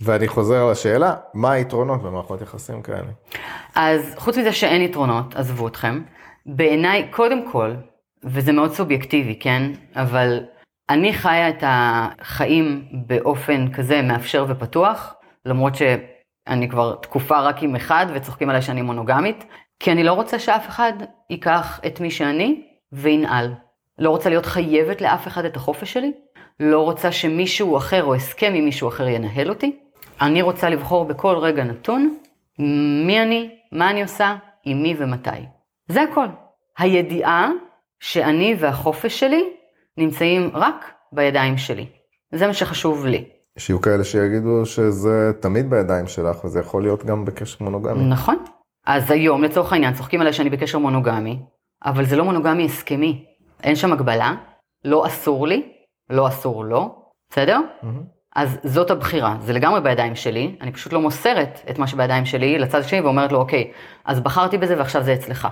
ואני 0.00 0.28
חוזר 0.28 0.70
לשאלה, 0.70 1.14
מה 1.34 1.52
היתרונות 1.52 2.02
במערכות 2.02 2.40
יחסים 2.40 2.82
כאלה? 2.82 3.10
אז 3.74 4.14
חוץ 4.16 4.38
מזה 4.38 4.52
שאין 4.52 4.82
יתרונות, 4.82 5.36
עזבו 5.36 5.68
אתכם, 5.68 6.02
בעיניי, 6.46 7.08
קודם 7.10 7.50
כל, 7.52 7.74
וזה 8.24 8.52
מאוד 8.52 8.72
סובייקטיבי, 8.72 9.38
כן? 9.40 9.72
אבל 9.96 10.40
אני 10.90 11.12
חיה 11.12 11.48
את 11.48 11.62
החיים 11.66 12.84
באופן 13.06 13.72
כזה 13.72 14.02
מאפשר 14.02 14.46
ופתוח, 14.48 15.14
למרות 15.46 15.74
שאני 15.74 16.68
כבר 16.68 16.94
תקופה 16.94 17.40
רק 17.40 17.62
עם 17.62 17.76
אחד 17.76 18.06
וצוחקים 18.14 18.50
עליי 18.50 18.62
שאני 18.62 18.82
מונוגמית, 18.82 19.44
כי 19.80 19.92
אני 19.92 20.04
לא 20.04 20.12
רוצה 20.12 20.38
שאף 20.38 20.68
אחד 20.68 20.92
ייקח 21.30 21.80
את 21.86 22.00
מי 22.00 22.10
שאני 22.10 22.62
וינעל. 22.92 23.54
לא 23.98 24.10
רוצה 24.10 24.28
להיות 24.28 24.46
חייבת 24.46 25.00
לאף 25.00 25.26
אחד 25.26 25.44
את 25.44 25.56
החופש 25.56 25.92
שלי, 25.92 26.12
לא 26.60 26.80
רוצה 26.80 27.12
שמישהו 27.12 27.76
אחר 27.76 28.04
או 28.04 28.14
הסכם 28.14 28.52
עם 28.54 28.64
מישהו 28.64 28.88
אחר 28.88 29.08
ינהל 29.08 29.48
אותי. 29.48 29.78
אני 30.20 30.42
רוצה 30.42 30.70
לבחור 30.70 31.04
בכל 31.04 31.36
רגע 31.36 31.64
נתון 31.64 32.16
מי 33.06 33.22
אני, 33.22 33.50
מה 33.72 33.90
אני 33.90 34.02
עושה, 34.02 34.36
עם 34.64 34.82
מי 34.82 34.94
ומתי. 34.98 35.30
זה 35.88 36.02
הכל. 36.02 36.26
הידיעה 36.78 37.50
שאני 38.00 38.56
והחופש 38.58 39.20
שלי 39.20 39.44
נמצאים 39.96 40.50
רק 40.54 40.92
בידיים 41.12 41.58
שלי. 41.58 41.86
זה 42.32 42.46
מה 42.46 42.54
שחשוב 42.54 43.06
לי. 43.06 43.24
שיהיו 43.58 43.80
כאלה 43.80 44.04
שיגידו 44.04 44.66
שזה 44.66 45.32
תמיד 45.40 45.70
בידיים 45.70 46.06
שלך, 46.06 46.44
וזה 46.44 46.60
יכול 46.60 46.82
להיות 46.82 47.04
גם 47.04 47.24
בקשר 47.24 47.64
מונוגמי. 47.64 48.04
נכון. 48.04 48.44
אז 48.86 49.10
היום, 49.10 49.42
לצורך 49.44 49.72
העניין, 49.72 49.94
צוחקים 49.94 50.20
עליי 50.20 50.32
שאני 50.32 50.50
בקשר 50.50 50.78
מונוגמי, 50.78 51.38
אבל 51.84 52.04
זה 52.04 52.16
לא 52.16 52.24
מונוגמי 52.24 52.64
הסכמי. 52.64 53.24
אין 53.62 53.76
שם 53.76 53.92
הגבלה, 53.92 54.34
לא 54.84 55.06
אסור 55.06 55.46
לי, 55.46 55.72
לא 56.10 56.28
אסור 56.28 56.64
לו, 56.64 56.94
בסדר? 57.30 57.58
Mm-hmm. 57.82 57.86
אז 58.36 58.58
זאת 58.64 58.90
הבחירה, 58.90 59.36
זה 59.40 59.52
לגמרי 59.52 59.80
בידיים 59.80 60.16
שלי, 60.16 60.56
אני 60.60 60.72
פשוט 60.72 60.92
לא 60.92 61.00
מוסרת 61.00 61.60
את 61.70 61.78
מה 61.78 61.86
שבידיים 61.86 62.24
שלי 62.26 62.58
לצד 62.58 62.80
השני 62.80 63.00
ואומרת 63.00 63.32
לו, 63.32 63.38
אוקיי, 63.38 63.72
אז 64.04 64.20
בחרתי 64.20 64.58
בזה 64.58 64.78
ועכשיו 64.78 65.02
זה 65.02 65.14
אצלך. 65.14 65.48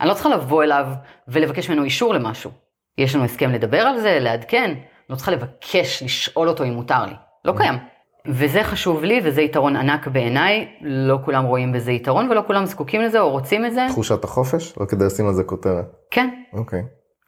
אני 0.00 0.08
לא 0.08 0.14
צריכה 0.14 0.28
לבוא 0.28 0.64
אליו 0.64 0.86
ולבקש 1.28 1.70
ממנו 1.70 1.84
אישור 1.84 2.14
למשהו. 2.14 2.50
יש 2.98 3.14
לנו 3.14 3.24
הסכם 3.24 3.50
לדבר 3.50 3.80
על 3.80 4.00
זה, 4.00 4.18
לעדכן, 4.20 4.64
אני 4.64 4.80
לא 5.10 5.16
צריכה 5.16 5.30
לבקש, 5.30 6.02
לשאול 6.02 6.48
אותו 6.48 6.64
אם 6.64 6.72
מותר 6.72 7.06
לי. 7.06 7.14
לא 7.44 7.52
mm-hmm. 7.52 7.56
קיים. 7.56 7.78
וזה 8.28 8.64
חשוב 8.64 9.04
לי 9.04 9.20
וזה 9.24 9.42
יתרון 9.42 9.76
ענק 9.76 10.08
בעיניי, 10.08 10.68
לא 10.80 11.18
כולם 11.24 11.44
רואים 11.44 11.72
בזה 11.72 11.92
יתרון 11.92 12.30
ולא 12.30 12.42
כולם 12.46 12.66
זקוקים 12.66 13.00
לזה 13.00 13.20
או 13.20 13.30
רוצים 13.30 13.66
את 13.66 13.72
זה. 13.72 13.86
תחושת 13.88 14.24
החופש? 14.24 14.78
רק 14.78 14.90
כדי 14.90 15.04
לשים 15.04 15.26
על 15.26 15.34
זה 15.34 15.42
כותרת. 15.44 15.84
כן. 16.10 16.28
אוקיי. 16.52 16.82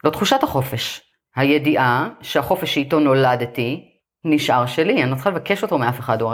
לא 0.04 0.10
תחושת 0.10 0.42
החופש. 0.42 1.00
הידיעה 1.36 2.08
שהחופש 2.20 2.74
שאיתו 2.74 3.00
נולדתי 3.00 3.84
נשאר 4.24 4.66
שלי, 4.66 5.02
אני 5.02 5.10
לא 5.10 5.14
צריכה 5.14 5.30
לבקש 5.30 5.62
אותו 5.62 5.78
מאף 5.78 6.00
אחד, 6.00 6.22
הוא, 6.22 6.32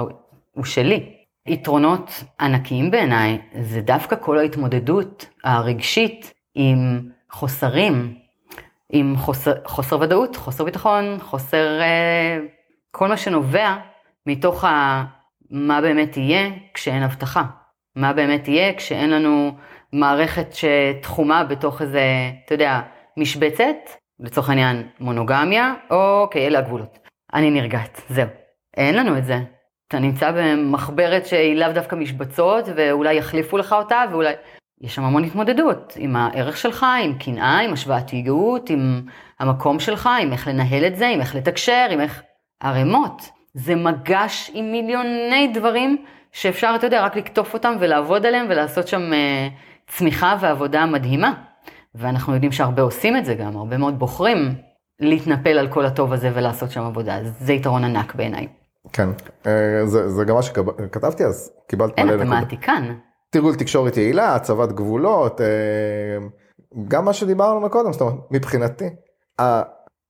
הוא 0.54 0.64
שלי. 0.64 1.10
יתרונות 1.48 2.24
ענקיים 2.40 2.90
בעיניי 2.90 3.38
זה 3.60 3.80
דווקא 3.80 4.16
כל 4.20 4.38
ההתמודדות 4.38 5.26
הרגשית 5.44 6.32
עם 6.54 7.08
חוסרים, 7.30 8.14
עם 8.92 9.16
חוסר, 9.16 9.52
חוסר 9.66 10.00
ודאות, 10.00 10.36
חוסר 10.36 10.64
ביטחון, 10.64 11.18
חוסר 11.20 11.80
אה, 11.80 12.38
כל 12.90 13.08
מה 13.08 13.16
שנובע 13.16 13.76
מתוך 14.26 14.64
ה, 14.64 15.04
מה 15.50 15.80
באמת 15.80 16.16
יהיה 16.16 16.50
כשאין 16.74 17.02
הבטחה. 17.02 17.42
מה 17.96 18.12
באמת 18.12 18.48
יהיה 18.48 18.74
כשאין 18.74 19.10
לנו 19.10 19.56
מערכת 19.92 20.48
שתחומה 20.52 21.44
בתוך 21.44 21.82
איזה, 21.82 22.02
אתה 22.44 22.54
יודע, 22.54 22.80
משבצת, 23.16 23.76
לצורך 24.20 24.48
העניין 24.48 24.88
מונוגמיה, 25.00 25.74
אוקיי, 25.90 26.46
אלה 26.46 26.58
הגבולות. 26.58 26.98
אני 27.34 27.50
נרגעת, 27.50 28.00
זהו. 28.08 28.28
אין 28.76 28.96
לנו 28.96 29.18
את 29.18 29.24
זה. 29.24 29.38
אתה 29.88 29.98
נמצא 29.98 30.30
במחברת 30.30 31.26
שהיא 31.26 31.56
לאו 31.56 31.72
דווקא 31.72 31.96
משבצות, 31.96 32.64
ואולי 32.76 33.14
יחליפו 33.14 33.58
לך 33.58 33.72
אותה, 33.72 34.04
ואולי... 34.10 34.32
יש 34.80 34.94
שם 34.94 35.04
המון 35.04 35.24
התמודדות 35.24 35.92
עם 35.96 36.16
הערך 36.16 36.56
שלך, 36.56 36.86
עם 37.02 37.18
קנאה, 37.18 37.58
עם 37.58 37.72
השוואתיות, 37.72 38.70
עם 38.70 39.02
המקום 39.40 39.80
שלך, 39.80 40.08
עם 40.22 40.32
איך 40.32 40.48
לנהל 40.48 40.84
את 40.86 40.96
זה, 40.96 41.08
עם 41.08 41.20
איך 41.20 41.34
לתקשר, 41.34 41.86
עם 41.90 42.00
איך... 42.00 42.22
ערימות. 42.60 43.30
זה 43.54 43.74
מגש 43.74 44.50
עם 44.54 44.72
מיליוני 44.72 45.50
דברים 45.54 46.04
שאפשר, 46.32 46.72
אתה 46.76 46.86
יודע, 46.86 47.04
רק 47.04 47.16
לקטוף 47.16 47.54
אותם 47.54 47.74
ולעבוד 47.80 48.26
עליהם 48.26 48.46
ולעשות 48.50 48.88
שם 48.88 49.10
uh, 49.12 49.92
צמיחה 49.92 50.36
ועבודה 50.40 50.86
מדהימה. 50.86 51.32
ואנחנו 51.94 52.34
יודעים 52.34 52.52
שהרבה 52.52 52.82
עושים 52.82 53.16
את 53.16 53.24
זה 53.24 53.34
גם, 53.34 53.56
הרבה 53.56 53.76
מאוד 53.76 53.98
בוחרים 53.98 54.54
להתנפל 55.00 55.58
על 55.58 55.68
כל 55.68 55.86
הטוב 55.86 56.12
הזה 56.12 56.30
ולעשות 56.34 56.70
שם 56.70 56.80
עבודה, 56.80 57.18
זה 57.40 57.52
יתרון 57.52 57.84
ענק 57.84 58.14
בעיניי. 58.14 58.48
כן, 58.92 59.08
אה, 59.46 59.86
זה, 59.86 60.08
זה 60.08 60.24
גם 60.24 60.34
מה 60.34 60.42
שכתבתי 60.42 61.24
אז, 61.24 61.52
קיבלת 61.68 61.98
מלא 61.98 62.06
נקודות. 62.06 62.20
אין, 62.20 62.32
אתה 62.32 62.40
מעתיקן. 62.40 62.94
תרגול 63.30 63.54
תקשורת 63.54 63.96
יעילה, 63.96 64.34
הצבת 64.34 64.72
גבולות, 64.72 65.40
אה, 65.40 65.46
גם 66.88 67.04
מה 67.04 67.12
שדיברנו 67.12 67.60
מקודם, 67.60 67.92
זאת 67.92 68.00
אומרת, 68.00 68.14
מבחינתי, 68.30 68.84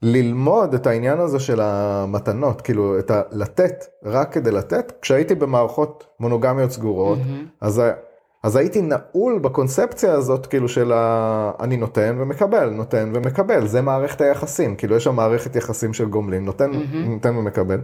ללמוד 0.07 0.75
את 0.75 0.87
העניין 0.87 1.19
הזה 1.19 1.39
של 1.39 1.61
המתנות, 1.61 2.61
כאילו, 2.61 2.99
את 2.99 3.11
הלתת, 3.11 3.85
רק 4.05 4.33
כדי 4.33 4.51
לתת, 4.51 4.93
כשהייתי 5.03 5.35
במערכות 5.35 6.07
מונוגמיות 6.21 6.71
סגורות, 6.71 7.19
mm-hmm. 7.19 7.49
אז 7.61 7.83
אז 8.43 8.57
הייתי 8.57 8.83
נעול 8.83 9.39
בקונספציה 9.39 10.13
הזאת, 10.13 10.47
כאילו 10.47 10.69
של 10.69 10.93
ה... 10.93 11.51
אני 11.61 11.77
נותן 11.77 12.17
ומקבל, 12.21 12.71
נותן 12.71 13.11
ומקבל, 13.15 13.67
זה 13.67 13.83
מערכת 13.83 14.21
היחסים, 14.21 14.77
כאילו 14.77 14.97
יש 14.97 15.05
שם 15.05 15.17
מערכת 15.17 15.57
יחסים 15.57 15.93
של 15.95 16.05
גומלין, 16.05 16.45
נותן, 16.45 16.71
mm-hmm. 16.73 17.09
נותן 17.09 17.37
ומקבל. 17.37 17.81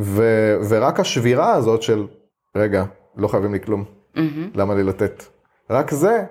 ו... 0.00 0.22
ורק 0.68 1.00
השבירה 1.00 1.52
הזאת 1.52 1.82
של, 1.82 2.06
רגע, 2.56 2.84
לא 3.16 3.28
חייבים 3.28 3.52
לי 3.52 3.60
כלום, 3.60 3.84
mm-hmm. 3.84 4.18
למה 4.54 4.74
לי 4.74 4.82
לתת? 4.82 5.24
רק 5.70 5.90
זה, 5.90 6.24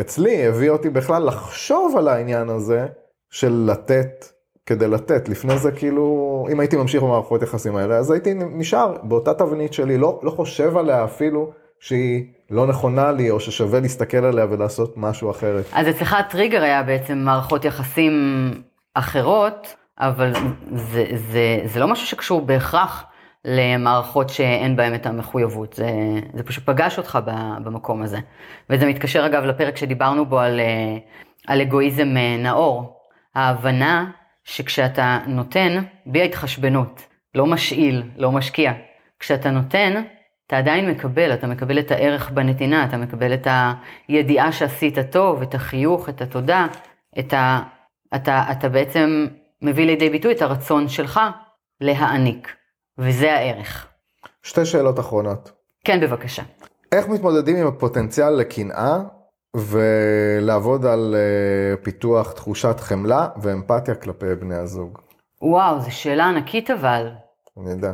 אצלי, 0.00 0.46
הביא 0.46 0.70
אותי 0.70 0.90
בכלל 0.90 1.26
לחשוב 1.26 1.96
על 1.96 2.08
העניין 2.08 2.48
הזה 2.48 2.86
של 3.30 3.64
לתת 3.70 4.35
כדי 4.66 4.88
לתת. 4.88 5.28
לפני 5.28 5.58
זה 5.58 5.72
כאילו, 5.72 6.46
אם 6.52 6.60
הייתי 6.60 6.76
ממשיך 6.76 7.02
במערכות 7.02 7.42
יחסים 7.42 7.76
האלה, 7.76 7.96
אז 7.96 8.10
הייתי 8.10 8.34
נשאר 8.34 8.96
באותה 9.02 9.34
תבנית 9.34 9.72
שלי, 9.72 9.98
לא, 9.98 10.20
לא 10.22 10.30
חושב 10.30 10.76
עליה 10.76 11.04
אפילו 11.04 11.50
שהיא... 11.80 12.24
לא 12.50 12.66
נכונה 12.66 13.12
לי, 13.12 13.30
או 13.30 13.40
ששווה 13.40 13.80
להסתכל 13.80 14.24
עליה 14.24 14.46
ולעשות 14.50 14.94
משהו 14.96 15.30
אחרת. 15.30 15.64
אז 15.72 15.88
אצלך 15.88 16.12
הטריגר 16.12 16.62
היה 16.62 16.82
בעצם 16.82 17.18
מערכות 17.18 17.64
יחסים 17.64 18.14
אחרות, 18.94 19.74
אבל 19.98 20.32
זה, 20.74 21.04
זה, 21.14 21.58
זה 21.64 21.80
לא 21.80 21.88
משהו 21.88 22.06
שקשור 22.06 22.40
בהכרח 22.40 23.04
למערכות 23.44 24.28
שאין 24.28 24.76
בהן 24.76 24.94
את 24.94 25.06
המחויבות, 25.06 25.72
זה, 25.72 25.90
זה 26.34 26.42
פשוט 26.42 26.64
פגש 26.66 26.98
אותך 26.98 27.18
במקום 27.64 28.02
הזה. 28.02 28.18
וזה 28.70 28.86
מתקשר 28.86 29.26
אגב 29.26 29.44
לפרק 29.44 29.76
שדיברנו 29.76 30.26
בו 30.26 30.38
על, 30.38 30.60
על 31.46 31.60
אגואיזם 31.60 32.16
אה, 32.16 32.36
נאור, 32.38 33.00
ההבנה 33.34 34.10
שכשאתה 34.46 35.18
נותן, 35.26 35.82
בלי 36.06 36.20
ההתחשבנות, 36.20 37.02
לא 37.34 37.46
משאיל, 37.46 38.02
לא 38.16 38.32
משקיע, 38.32 38.72
כשאתה 39.18 39.50
נותן, 39.50 40.02
אתה 40.46 40.58
עדיין 40.58 40.90
מקבל, 40.90 41.34
אתה 41.34 41.46
מקבל 41.46 41.78
את 41.78 41.90
הערך 41.90 42.30
בנתינה, 42.30 42.84
אתה 42.84 42.96
מקבל 42.96 43.34
את 43.34 43.46
הידיעה 44.08 44.52
שעשית 44.52 44.98
טוב, 44.98 45.42
את 45.42 45.54
החיוך, 45.54 46.08
את 46.08 46.20
התודה, 46.20 46.66
את 47.18 47.32
ה... 47.32 47.60
אתה, 48.14 48.44
אתה 48.52 48.68
בעצם 48.68 49.26
מביא 49.62 49.86
לידי 49.86 50.10
ביטוי 50.10 50.32
את 50.32 50.42
הרצון 50.42 50.88
שלך 50.88 51.20
להעניק. 51.80 52.52
וזה 52.98 53.32
הערך. 53.32 53.86
שתי 54.42 54.64
שאלות 54.64 55.00
אחרונות. 55.00 55.52
כן, 55.84 56.00
בבקשה. 56.00 56.42
איך 56.92 57.08
מתמודדים 57.08 57.56
עם 57.56 57.66
הפוטנציאל 57.66 58.30
לקנאה 58.30 58.98
ולעבוד 59.56 60.86
על 60.86 61.14
אה, 61.18 61.76
פיתוח 61.82 62.32
תחושת 62.32 62.80
חמלה 62.80 63.28
ואמפתיה 63.42 63.94
כלפי 63.94 64.34
בני 64.40 64.54
הזוג? 64.54 64.98
וואו, 65.42 65.80
זו 65.80 65.90
שאלה 65.96 66.24
ענקית 66.28 66.70
אבל. 66.70 67.08
אני 67.62 67.70
יודע. 67.70 67.92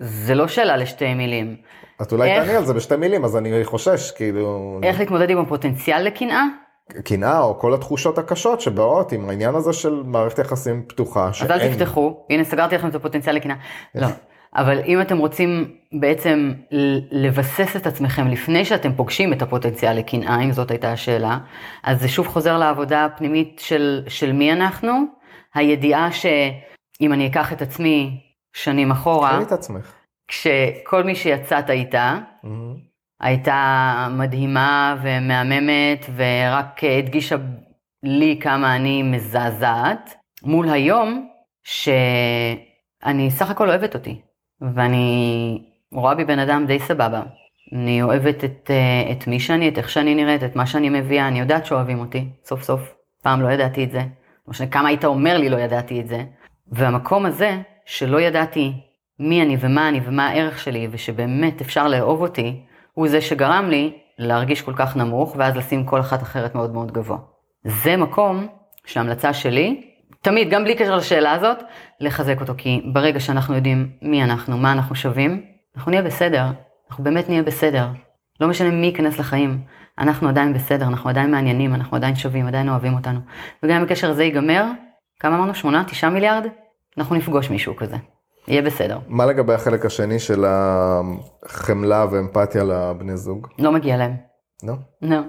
זה 0.00 0.34
לא 0.34 0.48
שאלה 0.48 0.76
לשתי 0.76 1.14
מילים. 1.14 1.56
את 2.02 2.12
אולי 2.12 2.30
איך- 2.30 2.44
תעני 2.44 2.56
על 2.56 2.64
זה 2.64 2.74
בשתי 2.74 2.96
מילים, 2.96 3.24
אז 3.24 3.36
אני 3.36 3.64
חושש, 3.64 4.10
כאילו, 4.10 4.78
איך 4.82 5.00
להתמודד 5.00 5.30
עם 5.30 5.38
הפוטנציאל 5.38 6.02
לקנאה? 6.02 6.42
קנאה 7.04 7.40
או 7.40 7.58
כל 7.58 7.74
התחושות 7.74 8.18
הקשות 8.18 8.60
שבאות 8.60 9.12
עם 9.12 9.28
העניין 9.28 9.54
הזה 9.54 9.72
של 9.72 10.02
מערכת 10.06 10.38
יחסים 10.38 10.82
פתוחה, 10.88 11.28
אז 11.42 11.50
אל 11.50 11.68
תפתחו, 11.74 12.26
הנה 12.30 12.44
סגרתי 12.44 12.74
לכם 12.74 12.88
את 12.88 12.94
הפוטנציאל 12.94 13.34
לקנאה. 13.36 13.56
לא, 13.94 14.06
אבל 14.56 14.80
אם 14.86 15.00
אתם 15.00 15.18
רוצים 15.18 15.76
בעצם 16.00 16.52
לבסס 17.10 17.76
את 17.76 17.86
עצמכם 17.86 18.28
לפני 18.28 18.64
שאתם 18.64 18.92
פוגשים 18.92 19.32
את 19.32 19.42
הפוטנציאל 19.42 19.98
לקנאה, 19.98 20.40
אם 20.40 20.52
זאת 20.52 20.70
הייתה 20.70 20.92
השאלה, 20.92 21.38
אז 21.82 22.00
זה 22.00 22.08
שוב 22.08 22.26
חוזר 22.26 22.58
לעבודה 22.58 23.04
הפנימית 23.04 23.58
של, 23.58 24.02
של 24.08 24.32
מי 24.32 24.52
אנחנו, 24.52 25.04
הידיעה 25.54 26.12
שאם 26.12 27.12
אני 27.12 27.26
אקח 27.26 27.52
את 27.52 27.62
עצמי 27.62 28.20
שנים 28.56 28.90
אחורה, 28.90 29.42
את 29.42 29.52
עצמך. 29.52 29.92
כשכל 30.28 31.04
מי 31.04 31.14
שיצאת 31.14 31.70
איתה, 31.70 32.18
מהמם. 32.42 32.94
הייתה 33.20 34.08
מדהימה 34.10 34.96
ומהממת 35.02 36.06
ורק 36.16 36.80
הדגישה 36.98 37.36
לי 38.02 38.38
כמה 38.42 38.76
אני 38.76 39.02
מזעזעת, 39.02 40.14
מול 40.42 40.68
היום 40.68 41.28
שאני 41.64 43.30
סך 43.30 43.50
הכל 43.50 43.68
אוהבת 43.68 43.94
אותי, 43.94 44.20
ואני 44.74 45.62
רואה 45.92 46.14
בי 46.14 46.24
בן 46.24 46.38
אדם 46.38 46.66
די 46.66 46.78
סבבה. 46.78 47.22
אני 47.72 48.02
אוהבת 48.02 48.44
את, 48.44 48.70
אה, 48.70 49.12
את 49.12 49.26
מי 49.26 49.40
שאני, 49.40 49.68
את 49.68 49.78
איך 49.78 49.90
שאני 49.90 50.14
נראית, 50.14 50.44
את 50.44 50.56
מה 50.56 50.66
שאני 50.66 50.88
מביאה, 50.88 51.28
אני 51.28 51.40
יודעת 51.40 51.66
שאוהבים 51.66 51.98
אותי, 51.98 52.28
סוף 52.44 52.62
סוף. 52.62 52.94
פעם 53.22 53.42
לא 53.42 53.48
ידעתי 53.48 53.84
את 53.84 53.90
זה. 53.90 53.98
לא 53.98 54.50
משנה 54.50 54.66
כמה 54.66 54.88
היית 54.88 55.04
אומר 55.04 55.38
לי 55.38 55.48
לא 55.48 55.56
ידעתי 55.56 56.00
את 56.00 56.08
זה. 56.08 56.24
והמקום 56.72 57.26
הזה, 57.26 57.58
שלא 57.86 58.20
ידעתי 58.20 58.72
מי 59.18 59.42
אני 59.42 59.56
ומה 59.60 59.88
אני 59.88 60.00
ומה 60.04 60.28
הערך 60.28 60.58
שלי, 60.58 60.88
ושבאמת 60.90 61.60
אפשר 61.60 61.88
לאהוב 61.88 62.20
אותי, 62.20 62.60
הוא 62.94 63.08
זה 63.08 63.20
שגרם 63.20 63.68
לי 63.70 63.92
להרגיש 64.18 64.62
כל 64.62 64.72
כך 64.76 64.96
נמוך, 64.96 65.34
ואז 65.38 65.56
לשים 65.56 65.84
כל 65.84 66.00
אחת 66.00 66.22
אחרת 66.22 66.54
מאוד 66.54 66.72
מאוד 66.72 66.92
גבוה. 66.92 67.18
זה 67.64 67.96
מקום 67.96 68.46
שההמלצה 68.86 69.32
שלי, 69.32 69.93
תמיד, 70.24 70.50
גם 70.50 70.64
בלי 70.64 70.74
קשר 70.74 70.96
לשאלה 70.96 71.32
הזאת, 71.32 71.58
לחזק 72.00 72.40
אותו, 72.40 72.52
כי 72.58 72.82
ברגע 72.92 73.20
שאנחנו 73.20 73.54
יודעים 73.54 73.90
מי 74.02 74.24
אנחנו, 74.24 74.58
מה 74.58 74.72
אנחנו 74.72 74.94
שווים, 74.94 75.42
אנחנו 75.76 75.90
נהיה 75.90 76.02
בסדר, 76.02 76.44
אנחנו 76.90 77.04
באמת 77.04 77.28
נהיה 77.28 77.42
בסדר. 77.42 77.86
לא 78.40 78.48
משנה 78.48 78.70
מי 78.70 78.86
ייכנס 78.86 79.18
לחיים, 79.18 79.60
אנחנו 79.98 80.28
עדיין 80.28 80.52
בסדר, 80.52 80.86
אנחנו 80.86 81.10
עדיין 81.10 81.30
מעניינים, 81.30 81.74
אנחנו 81.74 81.96
עדיין 81.96 82.14
שווים, 82.14 82.46
עדיין 82.46 82.68
אוהבים 82.68 82.94
אותנו. 82.94 83.20
וגם 83.62 83.76
אם 83.76 83.82
הקשר 83.82 84.10
הזה 84.10 84.24
ייגמר, 84.24 84.64
כמה 85.20 85.36
אמרנו? 85.36 85.54
שמונה? 85.54 85.84
תשעה 85.84 86.10
מיליארד? 86.10 86.46
אנחנו 86.98 87.16
נפגוש 87.16 87.50
מישהו 87.50 87.76
כזה. 87.76 87.96
יהיה 88.48 88.62
בסדר. 88.62 88.98
מה 89.08 89.26
לגבי 89.26 89.54
החלק 89.54 89.86
השני 89.86 90.18
של 90.18 90.44
החמלה 90.46 92.06
ואמפתיה 92.10 92.64
לבני 92.64 93.16
זוג? 93.16 93.46
לא 93.58 93.72
מגיע 93.72 93.96
להם. 93.96 94.16
לא? 94.62 94.74
לא. 95.02 95.20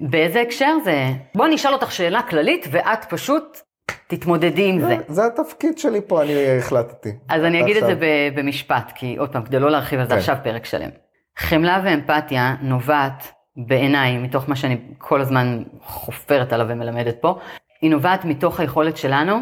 באיזה 0.00 0.40
הקשר 0.40 0.76
זה? 0.84 1.10
בוא 1.34 1.46
נשאל 1.46 1.72
אותך 1.72 1.92
שאלה 1.92 2.22
כללית 2.22 2.66
ואת 2.70 3.04
פשוט 3.04 3.65
תתמודדי 4.06 4.68
עם 4.68 4.80
זה. 4.80 4.96
זה 5.08 5.26
התפקיד 5.26 5.78
שלי 5.78 6.00
פה, 6.06 6.22
אני 6.22 6.58
החלטתי. 6.58 7.12
אז 7.28 7.44
אני 7.44 7.62
אגיד 7.62 7.76
את 7.76 7.82
עכשיו. 7.82 7.98
זה 7.98 8.00
ב- 8.06 8.40
במשפט, 8.40 8.92
כי 8.94 9.16
עוד 9.16 9.32
פעם, 9.32 9.42
כדי 9.42 9.60
לא 9.60 9.70
להרחיב 9.70 10.00
על 10.00 10.06
זה 10.06 10.12
כן. 10.12 10.18
עכשיו 10.18 10.36
פרק 10.42 10.64
שלם. 10.64 10.90
חמלה 11.38 11.80
ואמפתיה 11.84 12.54
נובעת 12.62 13.32
בעיניי, 13.56 14.18
מתוך 14.18 14.48
מה 14.48 14.56
שאני 14.56 14.76
כל 14.98 15.20
הזמן 15.20 15.62
חופרת 15.82 16.52
עליו 16.52 16.66
ומלמדת 16.68 17.16
פה, 17.20 17.38
היא 17.82 17.90
נובעת 17.90 18.24
מתוך 18.24 18.60
היכולת 18.60 18.96
שלנו 18.96 19.40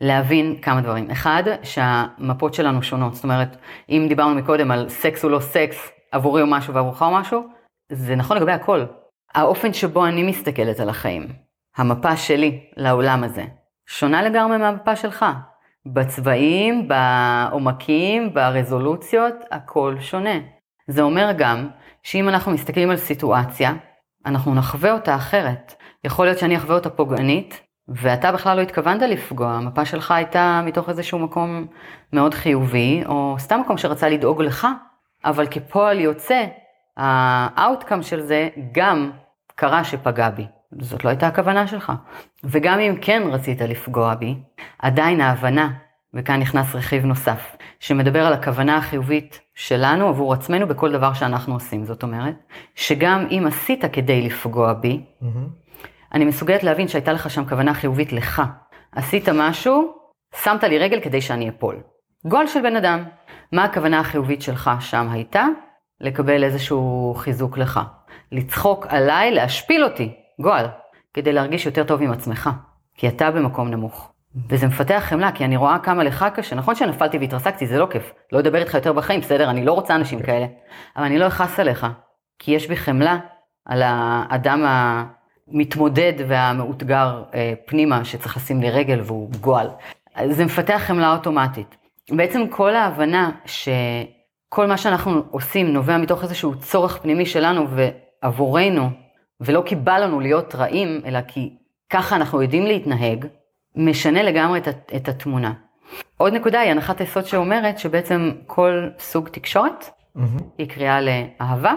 להבין 0.00 0.56
כמה 0.62 0.80
דברים. 0.80 1.10
אחד, 1.10 1.42
שהמפות 1.62 2.54
שלנו 2.54 2.82
שונות. 2.82 3.14
זאת 3.14 3.24
אומרת, 3.24 3.56
אם 3.88 4.06
דיברנו 4.08 4.34
מקודם 4.34 4.70
על 4.70 4.88
סקס 4.88 5.22
הוא 5.22 5.30
לא 5.30 5.40
סקס, 5.40 5.90
עבורי 6.12 6.40
הוא 6.40 6.50
משהו 6.50 6.74
ועבורך 6.74 7.02
הוא 7.02 7.18
משהו, 7.18 7.42
זה 7.92 8.16
נכון 8.16 8.36
לגבי 8.36 8.52
הכל. 8.52 8.84
האופן 9.34 9.72
שבו 9.72 10.06
אני 10.06 10.22
מסתכלת 10.22 10.80
על 10.80 10.88
החיים, 10.88 11.28
המפה 11.76 12.16
שלי 12.16 12.60
לעולם 12.76 13.24
הזה, 13.24 13.44
שונה 13.86 14.22
לגמרי 14.22 14.58
מהמפה 14.58 14.96
שלך. 14.96 15.24
בצבעים, 15.86 16.88
בעומקים, 16.88 18.34
ברזולוציות, 18.34 19.34
הכל 19.50 19.96
שונה. 20.00 20.38
זה 20.88 21.02
אומר 21.02 21.32
גם 21.38 21.68
שאם 22.02 22.28
אנחנו 22.28 22.52
מסתכלים 22.52 22.90
על 22.90 22.96
סיטואציה, 22.96 23.72
אנחנו 24.26 24.54
נחווה 24.54 24.92
אותה 24.92 25.14
אחרת. 25.14 25.74
יכול 26.04 26.26
להיות 26.26 26.38
שאני 26.38 26.56
אחווה 26.56 26.74
אותה 26.74 26.90
פוגענית, 26.90 27.60
ואתה 27.88 28.32
בכלל 28.32 28.56
לא 28.56 28.62
התכוונת 28.62 29.02
לפגוע, 29.02 29.48
המפה 29.48 29.84
שלך 29.84 30.10
הייתה 30.10 30.62
מתוך 30.64 30.88
איזשהו 30.88 31.18
מקום 31.18 31.66
מאוד 32.12 32.34
חיובי, 32.34 33.02
או 33.06 33.36
סתם 33.38 33.60
מקום 33.60 33.78
שרצה 33.78 34.08
לדאוג 34.08 34.42
לך, 34.42 34.66
אבל 35.24 35.46
כפועל 35.46 36.00
יוצא, 36.00 36.44
ה 36.96 37.09
outcome 37.09 38.02
של 38.02 38.20
זה 38.20 38.48
גם 38.72 39.10
קרה 39.54 39.84
שפגע 39.84 40.30
בי. 40.30 40.46
זאת 40.80 41.04
לא 41.04 41.10
הייתה 41.10 41.26
הכוונה 41.26 41.66
שלך. 41.66 41.92
וגם 42.44 42.78
אם 42.78 42.94
כן 43.00 43.22
רצית 43.30 43.60
לפגוע 43.60 44.14
בי, 44.14 44.34
עדיין 44.78 45.20
ההבנה, 45.20 45.70
וכאן 46.14 46.40
נכנס 46.40 46.74
רכיב 46.74 47.04
נוסף, 47.04 47.56
שמדבר 47.80 48.26
על 48.26 48.32
הכוונה 48.32 48.76
החיובית 48.76 49.40
שלנו 49.54 50.08
עבור 50.08 50.32
עצמנו 50.32 50.66
בכל 50.68 50.92
דבר 50.92 51.12
שאנחנו 51.12 51.54
עושים. 51.54 51.84
זאת 51.84 52.02
אומרת, 52.02 52.34
שגם 52.74 53.26
אם 53.30 53.44
עשית 53.46 53.84
כדי 53.92 54.22
לפגוע 54.22 54.72
בי, 54.72 55.00
מהמם. 55.20 55.48
אני 56.14 56.24
מסוגלת 56.24 56.62
להבין 56.62 56.88
שהייתה 56.88 57.12
לך 57.12 57.30
שם 57.30 57.44
כוונה 57.48 57.74
חיובית 57.74 58.12
לך. 58.12 58.42
עשית 58.92 59.28
משהו, 59.28 59.94
שמת 60.42 60.64
לי 60.64 60.78
רגל 60.78 61.00
כדי 61.00 61.20
שאני 61.20 61.48
אפול. 61.48 61.76
גול 62.26 62.46
של 62.46 62.62
בן 62.62 62.76
אדם. 62.76 63.04
מה 63.52 63.64
הכוונה 63.64 64.00
החיובית 64.00 64.42
שלך 64.42 64.70
שם 64.80 65.08
הייתה? 65.10 65.46
לקבל 66.00 66.44
איזשהו 66.44 67.14
חיזוק 67.16 67.58
לך. 67.58 67.80
לצחוק 68.32 68.86
עליי, 68.88 69.30
להשפיל 69.30 69.84
אותי, 69.84 70.14
גועל, 70.40 70.66
כדי 71.14 71.32
להרגיש 71.32 71.66
יותר 71.66 71.84
טוב 71.84 72.02
עם 72.02 72.12
עצמך. 72.12 72.50
כי 72.96 73.08
אתה 73.08 73.30
במקום 73.30 73.68
נמוך. 73.68 74.12
וזה 74.48 74.66
מפתח 74.66 75.02
חמלה, 75.06 75.32
כי 75.32 75.44
אני 75.44 75.56
רואה 75.56 75.78
כמה 75.78 76.04
לך 76.04 76.26
קשה. 76.34 76.56
נכון 76.56 76.74
שנפלתי 76.74 77.18
והתרסקתי, 77.18 77.66
זה 77.66 77.78
לא 77.78 77.86
כיף. 77.90 78.12
לא 78.32 78.38
אדבר 78.38 78.58
איתך 78.58 78.74
יותר 78.74 78.92
בחיים, 78.92 79.20
בסדר, 79.20 79.50
אני 79.50 79.64
לא 79.64 79.72
רוצה 79.72 79.94
אנשים 79.94 80.22
כאלה. 80.22 80.46
אבל 80.96 81.04
אני 81.04 81.18
לא 81.18 81.26
אכעס 81.26 81.60
עליך, 81.60 81.86
כי 82.38 82.50
יש 82.52 82.68
בי 82.68 82.76
חמלה 82.76 83.18
על 83.64 83.82
האדם 83.84 84.64
המתמודד 85.48 86.12
והמאותגר 86.28 87.22
אה, 87.34 87.54
פנימה, 87.66 88.04
שצריך 88.04 88.36
לשים 88.36 88.60
לי 88.60 88.70
רגל 88.70 89.00
והוא 89.04 89.30
גועל. 89.40 89.68
זה 90.30 90.44
מפתח 90.44 90.82
חמלה 90.86 91.12
אוטומטית. 91.12 91.76
בעצם 92.10 92.48
כל 92.50 92.74
ההבנה 92.74 93.30
שכל 93.46 94.66
מה 94.66 94.76
שאנחנו 94.76 95.22
עושים 95.30 95.72
נובע 95.72 95.98
מתוך 95.98 96.22
איזשהו 96.22 96.58
צורך 96.58 96.98
פנימי 97.02 97.26
שלנו 97.26 97.66
ועבורנו, 97.70 98.90
ולא 99.40 99.62
כי 99.66 99.74
בא 99.74 99.98
לנו 99.98 100.20
להיות 100.20 100.54
רעים, 100.54 101.00
אלא 101.06 101.20
כי 101.28 101.56
ככה 101.90 102.16
אנחנו 102.16 102.42
יודעים 102.42 102.66
להתנהג, 102.66 103.26
משנה 103.76 104.22
לגמרי 104.22 104.58
את, 104.58 104.68
את 104.96 105.08
התמונה. 105.08 105.52
עוד 106.16 106.32
נקודה 106.32 106.60
היא 106.60 106.70
הנחת 106.70 107.00
היסוד 107.00 107.24
שאומרת 107.24 107.78
שבעצם 107.78 108.30
כל 108.46 108.88
סוג 108.98 109.28
תקשורת 109.28 109.90
מהמם. 110.14 110.38
היא 110.58 110.68
קריאה 110.68 111.00
לאהבה 111.00 111.74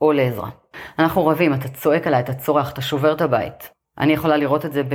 או 0.00 0.12
לעזרה. 0.12 0.50
אנחנו 0.98 1.26
רבים, 1.26 1.54
אתה 1.54 1.68
צועק 1.68 2.06
עליי, 2.06 2.20
אתה 2.20 2.34
צורח, 2.34 2.72
אתה 2.72 2.82
שובר 2.82 3.12
את 3.12 3.20
הבית. 3.20 3.70
אני 3.98 4.12
יכולה 4.12 4.36
לראות 4.36 4.64
את 4.64 4.72
זה 4.72 4.82
ב... 4.82 4.94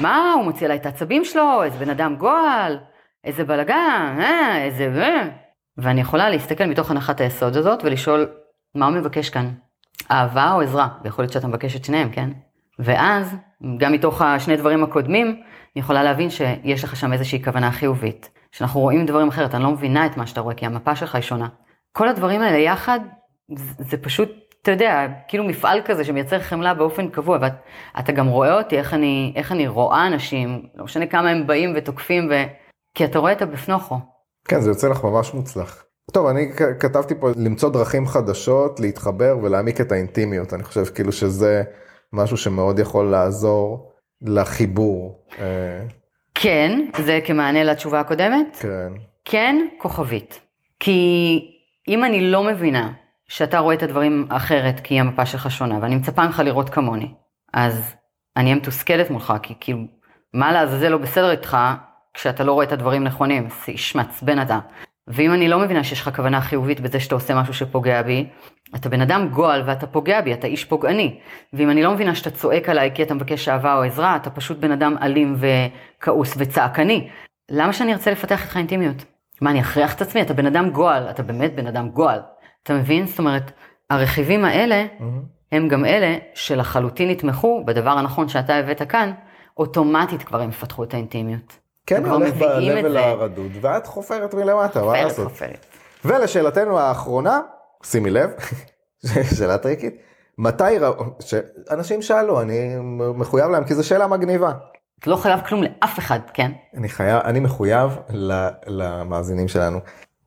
מה, 0.00 0.32
הוא 0.36 0.44
מוציא 0.44 0.66
עליי 0.66 0.78
את 0.78 0.86
העצבים 0.86 1.24
שלו, 1.24 1.62
איזה 1.62 1.78
בן 1.78 1.90
אדם 1.90 2.16
גועל, 2.16 2.78
איזה 3.24 3.44
בלאגן, 3.44 4.16
אה, 4.20 4.64
איזה... 4.64 4.92
אה. 5.02 5.28
ואני 5.76 6.00
יכולה 6.00 6.30
להסתכל 6.30 6.64
מתוך 6.64 6.90
הנחת 6.90 7.20
היסוד 7.20 7.56
הזאת 7.56 7.84
ולשאול, 7.84 8.28
מה 8.74 8.86
הוא 8.86 8.94
מבקש 8.94 9.30
כאן? 9.30 9.50
אהבה 10.10 10.52
או 10.52 10.60
עזרה? 10.60 10.88
ויכול 11.04 11.22
להיות 11.22 11.32
שאתה 11.32 11.46
מבקש 11.46 11.76
את 11.76 11.84
שניהם, 11.84 12.10
כן? 12.10 12.30
ואז, 12.78 13.36
גם 13.76 13.92
מתוך 13.92 14.22
השני 14.22 14.56
דברים 14.56 14.84
הקודמים, 14.84 15.26
אני 15.26 15.82
יכולה 15.82 16.02
להבין 16.02 16.30
שיש 16.30 16.84
לך 16.84 16.96
שם 16.96 17.12
איזושהי 17.12 17.44
כוונה 17.44 17.72
חיובית. 17.72 18.30
שאנחנו 18.52 18.80
רואים 18.80 19.06
דברים 19.06 19.28
אחרת, 19.28 19.54
אני 19.54 19.62
לא 19.62 19.70
מבינה 19.70 20.06
את 20.06 20.16
מה 20.16 20.26
שאתה 20.26 20.40
רואה, 20.40 20.54
כי 20.54 20.66
המפה 20.66 20.96
שלך 20.96 21.14
היא 21.14 21.22
שונה. 21.22 21.48
כל 21.92 22.08
הדברים 22.08 22.40
האלה 22.40 22.58
יחד, 22.58 23.00
זה 23.56 23.72
זה 23.78 23.96
פשוט, 23.96 24.28
אתה 24.62 24.70
יודע, 24.70 25.06
כאילו 25.28 25.44
מפעל 25.44 25.80
כזה 25.84 26.04
שמייצר 26.04 26.38
חמלה 26.40 26.74
באופן 26.74 27.08
קבוע, 27.08 27.38
ואתה 27.40 28.12
גם 28.12 28.26
רואה 28.26 28.58
אותי, 28.58 28.78
איך 28.78 28.94
אני, 28.94 29.32
איך 29.36 29.52
אני 29.52 29.68
רואה 29.68 30.06
אנשים, 30.06 30.62
לא 30.74 30.84
משנה 30.84 31.06
כמה 31.06 31.30
הם 31.30 31.46
באים 31.46 31.72
ותוקפים, 31.76 32.28
ו... 32.30 32.34
כי 32.94 33.04
אתה 33.04 33.18
רואה 33.18 33.32
את 33.32 33.42
הבפנוכו. 33.42 33.98
כן, 34.48 34.60
זה 34.60 34.70
יוצא 34.70 34.88
לך 34.88 35.04
ממש 35.04 35.34
מוצלח. 35.34 35.84
טוב, 36.12 36.26
אני 36.26 36.52
כתבתי 36.80 37.14
פה 37.20 37.30
למצוא 37.36 37.70
דרכים 37.70 38.06
חדשות, 38.06 38.80
להתחבר 38.80 39.38
ולהעמיק 39.42 39.80
את 39.80 39.92
האינטימיות. 39.92 40.54
אני 40.54 40.62
חושב 40.62 40.84
כאילו 40.84 41.12
שזה 41.12 41.62
משהו 42.12 42.36
שמאוד 42.36 42.78
יכול 42.78 43.10
לעזור 43.10 43.92
לחיבור. 44.22 45.24
אה, 45.38 45.44
כן, 46.34 46.80
זה 47.04 47.20
כמענה 47.24 47.64
לתשובה 47.64 48.00
הקודמת, 48.00 48.56
כן. 48.60 48.92
כן, 49.24 49.66
כוכבית. 49.78 50.40
כי 50.80 51.40
אם 51.88 52.04
אני 52.04 52.30
לא 52.30 52.44
מבינה 52.44 52.92
שאתה 53.28 53.58
רואה 53.58 53.74
את 53.74 53.82
הדברים 53.82 54.26
אחרת 54.28 54.80
כי 54.80 55.00
המפה 55.00 55.26
שלך 55.26 55.50
שונה, 55.50 55.78
ואני 55.82 55.96
מצפה 55.96 56.26
ממך 56.26 56.42
לראות 56.44 56.70
כמוני, 56.70 57.14
אז 57.54 57.94
אני 58.36 58.44
אהיה 58.44 58.56
מתוסכלת 58.56 59.10
מולך, 59.10 59.32
כי 59.42 59.54
כאילו, 59.60 59.78
מה 60.34 60.52
לעזאזל 60.52 60.88
לא 60.88 60.98
בסדר 60.98 61.30
איתך 61.30 61.56
כשאתה 62.14 62.44
לא 62.44 62.52
רואה 62.52 62.66
את 62.66 62.72
הדברים 62.72 63.04
נכונים, 63.04 63.48
איש 63.68 63.94
מעצבן 63.94 64.42
אתה. 64.42 64.58
ואם 65.08 65.32
אני 65.32 65.48
לא 65.48 65.58
מבינה 65.58 65.84
שיש 65.84 66.00
לך 66.00 66.10
כוונה 66.16 66.40
חיובית 66.40 66.80
בזה 66.80 67.00
שאתה 67.00 67.14
עושה 67.14 67.40
משהו 67.40 67.54
שפוגע 67.54 68.02
בי, 68.02 68.26
אתה 68.76 68.88
בן 68.88 69.00
אדם 69.00 69.28
גועל 69.28 69.62
ואתה 69.66 69.86
פוגע 69.86 70.20
בי, 70.20 70.32
אתה 70.32 70.46
איש 70.46 70.64
פוגעני. 70.64 71.18
ואם 71.52 71.70
אני 71.70 71.82
לא 71.82 71.92
מבינה 71.94 72.14
שאתה 72.14 72.30
צועק 72.30 72.68
עליי 72.68 72.90
כי 72.94 73.02
אתה 73.02 73.14
מבקש 73.14 73.48
אהבה 73.48 73.74
או 73.74 73.82
עזרה, 73.82 74.16
אתה 74.16 74.30
פשוט 74.30 74.58
בן 74.58 74.70
אדם 74.70 74.96
אלים 75.02 75.36
וכעוס 75.38 76.34
וצעקני. 76.38 77.08
למה 77.50 77.72
שאני 77.72 77.92
ארצה 77.92 78.10
לפתח 78.10 78.42
איתך 78.42 78.56
אינטימיות? 78.56 79.04
מה, 79.40 79.50
אני 79.50 79.60
אכריח 79.60 79.94
את 79.94 80.02
עצמי? 80.02 80.22
אתה 80.22 80.34
בן 80.34 80.46
אדם 80.46 80.70
גועל, 80.70 81.10
אתה 81.10 81.22
באמת 81.22 81.54
בן 81.54 81.66
אדם 81.66 81.88
גועל. 81.88 82.20
אתה 82.62 82.74
מבין? 82.74 83.06
זאת 83.06 83.18
אומרת, 83.18 83.52
הרכיבים 83.90 84.44
האלה 84.44 84.86
Mm-hmm. 84.98 85.38
הם 85.52 85.68
גם 85.68 85.84
אלה 85.84 86.16
שלחלוטין 86.34 87.10
יתמכו 87.10 87.64
בדבר 87.64 87.90
הנכון 87.90 88.28
שאתה 88.28 88.56
הבאת 88.56 88.82
כאן, 88.82 89.12
אוטומטית 89.56 90.22
כבר 90.22 90.40
הם 90.40 90.48
יפתחו 90.48 90.84
את 90.84 90.94
האינטימיות. 90.94 91.58
כן, 91.88 92.04
כבר 92.04 92.14
הולך 92.14 92.34
ב-level. 92.34 92.98
הרדוד, 92.98 93.52
ואת 93.60 93.86
חופרת 93.86 94.34
מלמטה, 94.34 94.82
מה 94.82 95.02
לעשות? 95.02 95.28
חופרת. 95.28 95.66
ולשאלתנו 96.04 96.78
האחרונה, 96.78 97.40
שימי 97.82 98.10
לב, 98.10 98.30
שאלה 99.38 99.58
טריקית, 99.58 99.96
מתי 100.38 100.78
ראו, 100.80 101.04
שאנשים 101.20 102.02
שאלו, 102.02 102.40
אני 102.40 102.76
מחויב 103.14 103.50
להם, 103.50 103.64
כי 103.64 103.74
זו 103.74 103.86
שאלה 103.86 104.06
מגניבה. 104.06 104.52
אתה 105.00 105.10
לא 105.10 105.16
חייב 105.16 105.40
כלום 105.40 105.62
לאף 105.62 105.98
אחד, 105.98 106.18
כן? 106.34 106.52
אני 106.76 106.88
חייב, 106.88 107.20
אני 107.24 107.40
מחויב 107.40 107.98
ל- 108.10 108.48
למאזינים 108.66 109.48
שלנו. 109.48 109.78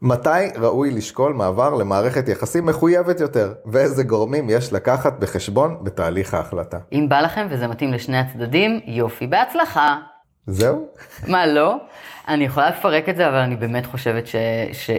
מתי 0.02 0.30
ראוי 0.60 0.92
לשקול 0.92 1.34
מעבר 1.34 1.74
למערכת 1.76 2.30
יחסים 2.30 2.66
מחויבת 2.66 3.20
יותר, 3.20 3.54
ואיזה 3.66 4.04
גורמים 4.04 4.50
יש 4.50 4.74
לקחת 4.74 5.20
בחשבון 5.20 5.78
בתהליך 5.84 6.34
ההחלטה. 6.34 6.78
אם 6.92 7.06
בא 7.10 7.22
לכם 7.22 7.48
וזה 7.50 7.68
מתאים 7.68 7.94
לשני 7.94 8.18
הצדדים, 8.18 8.80
יופי, 8.86 9.28
בהצלחה. 9.28 9.98
זהו? 10.48 10.88
מה 11.28 11.48
לא? 11.48 11.78
אני 12.28 12.44
יכולה 12.44 12.70
לפרק 12.70 13.10
את 13.10 13.16
זה, 13.16 13.28
אבל 13.28 13.38
אני 13.38 13.56
באמת 13.56 13.86
חושבת 13.86 14.28
ש... 14.28 14.36
ש... 14.74 14.90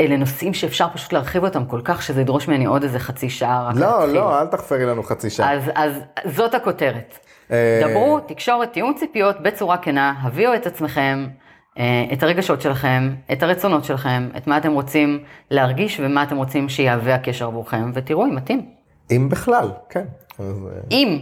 אלה 0.00 0.16
נושאים 0.16 0.54
שאפשר 0.54 0.86
פשוט 0.94 1.12
להרחיב 1.12 1.44
אותם 1.44 1.64
כל 1.64 1.80
כך, 1.84 2.02
שזה 2.02 2.20
ידרוש 2.20 2.48
ממני 2.48 2.64
עוד 2.64 2.82
איזה 2.82 2.98
חצי 2.98 3.30
שעה 3.30 3.68
רק 3.68 3.76
לא, 3.76 3.98
להתחיל. 3.98 4.14
לא, 4.14 4.40
אל 4.40 4.46
תחפרי 4.46 4.86
לנו 4.86 5.02
חצי 5.02 5.30
שעה. 5.30 5.52
אז, 5.52 5.62
אז 5.74 5.92
זאת 6.24 6.54
הכותרת. 6.54 7.18
אה, 7.50 7.82
דברו, 7.84 8.20
תקשורת, 8.20 8.72
תיאום 8.72 8.94
ציפיות 8.94 9.40
בצורה 9.40 9.76
כנה, 9.76 10.14
הביאו 10.22 10.54
את 10.54 10.66
עצמכם, 10.66 11.26
אה, 11.78 12.04
את 12.12 12.22
הרגשות 12.22 12.60
שלכם, 12.60 13.14
את 13.32 13.42
הרצונות 13.42 13.84
שלכם, 13.84 14.28
את 14.36 14.46
מה 14.46 14.56
אתם 14.56 14.72
רוצים 14.72 15.24
להרגיש 15.50 16.00
ומה 16.00 16.22
אתם 16.22 16.36
רוצים 16.36 16.68
שיהווה 16.68 17.14
הקשר 17.14 17.46
עבורכם, 17.46 17.90
ותראו 17.94 18.26
אם 18.26 18.34
מתאים. 18.34 18.66
אם 19.10 19.28
בכלל, 19.28 19.70
כן. 19.88 20.04
אז, 20.38 20.66
אה, 20.66 20.80
אם, 20.90 21.18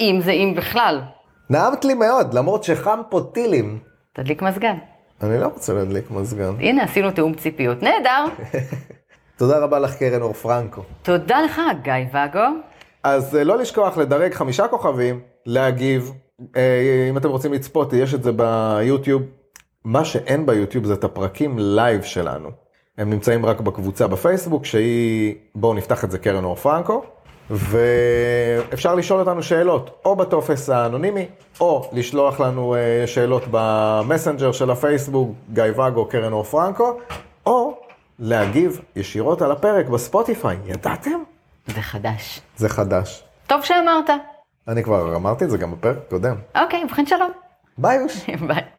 אם 0.00 0.20
זה 0.24 0.30
אם 0.30 0.54
בכלל, 0.56 1.00
נעמת 1.50 1.84
לי 1.84 1.94
מאוד, 1.94 2.34
למרות 2.34 2.64
שחם 2.64 3.00
פה 3.08 3.20
טילים. 3.32 3.78
תדליק 4.12 4.42
מזגן. 4.42 4.76
אני 5.22 5.40
לא 5.40 5.46
רוצה 5.46 5.72
להדליק 5.72 6.10
מזגן. 6.10 6.54
הנה, 6.58 6.84
עשינו 6.84 7.10
תיאום 7.10 7.34
ציפיות, 7.34 7.82
נהדר. 7.82 8.24
תודה 9.38 9.58
רבה 9.58 9.78
לך 9.78 9.96
קרן 9.96 10.22
אור 10.22 10.32
פרנקו. 10.32 10.82
תודה 11.02 11.40
לך, 11.42 11.60
גיא 11.82 11.92
ואגו. 12.12 12.40
אז 13.02 13.36
אה, 13.36 13.44
לא 13.44 13.58
לשכוח 13.58 13.96
לדרג 13.96 14.34
חמישה 14.34 14.68
כוכבים, 14.68 15.20
להגיב, 15.46 16.12
אה, 16.56 17.06
אם 17.10 17.18
אתם 17.18 17.28
רוצים 17.28 17.52
לצפות, 17.52 17.92
יש 17.92 18.14
את 18.14 18.22
זה 18.22 18.30
ביוטיוב. 18.32 19.22
מה 19.84 20.04
שאין 20.04 20.46
ביוטיוב 20.46 20.84
זה 20.84 20.94
את 20.94 21.04
הפרקים 21.04 21.58
לייב 21.58 22.02
שלנו. 22.02 22.50
הם 22.98 23.10
נמצאים 23.10 23.46
רק 23.46 23.60
בקבוצה 23.60 24.06
בפייסבוק, 24.06 24.64
שהיא, 24.64 25.34
בואו 25.54 25.74
נפתח 25.74 26.04
את 26.04 26.10
זה 26.10 26.18
קרן 26.18 26.44
אור 26.44 26.54
פרנקו, 26.54 27.04
ואפשר 27.50 28.94
לשאול 28.94 29.20
אותנו 29.20 29.42
שאלות, 29.42 30.00
או 30.04 30.16
בטופס 30.16 30.70
האנונימי, 30.70 31.26
או 31.60 31.90
לשלוח 31.92 32.40
לנו 32.40 32.74
אה, 32.74 33.06
שאלות 33.06 33.42
במסנג'ר 33.50 34.52
של 34.52 34.70
הפייסבוק, 34.70 35.30
גיא 35.52 35.64
ואגו, 35.76 36.06
קרן 36.06 36.32
אור 36.32 36.42
פרנקו, 36.42 36.98
או 37.46 37.78
להגיב 38.18 38.80
ישירות 38.96 39.42
על 39.42 39.50
הפרק 39.50 39.86
בספוטיפיי, 39.86 40.56
ידעתם? 40.66 41.22
זה 41.66 41.82
חדש. 41.82 42.40
זה 42.56 42.68
חדש. 42.68 43.24
טוב 43.46 43.64
שאמרת. 43.64 44.10
אני 44.68 44.82
כבר 44.82 45.16
אמרתי 45.16 45.44
את 45.44 45.50
זה 45.50 45.58
גם 45.58 45.72
בפרק 45.72 45.96
הקודם. 46.06 46.36
אוקיי, 46.62 46.84
ובכן 46.84 47.06
שלום. 47.06 47.30
ביי. 47.78 47.98
ביי. 48.48 48.64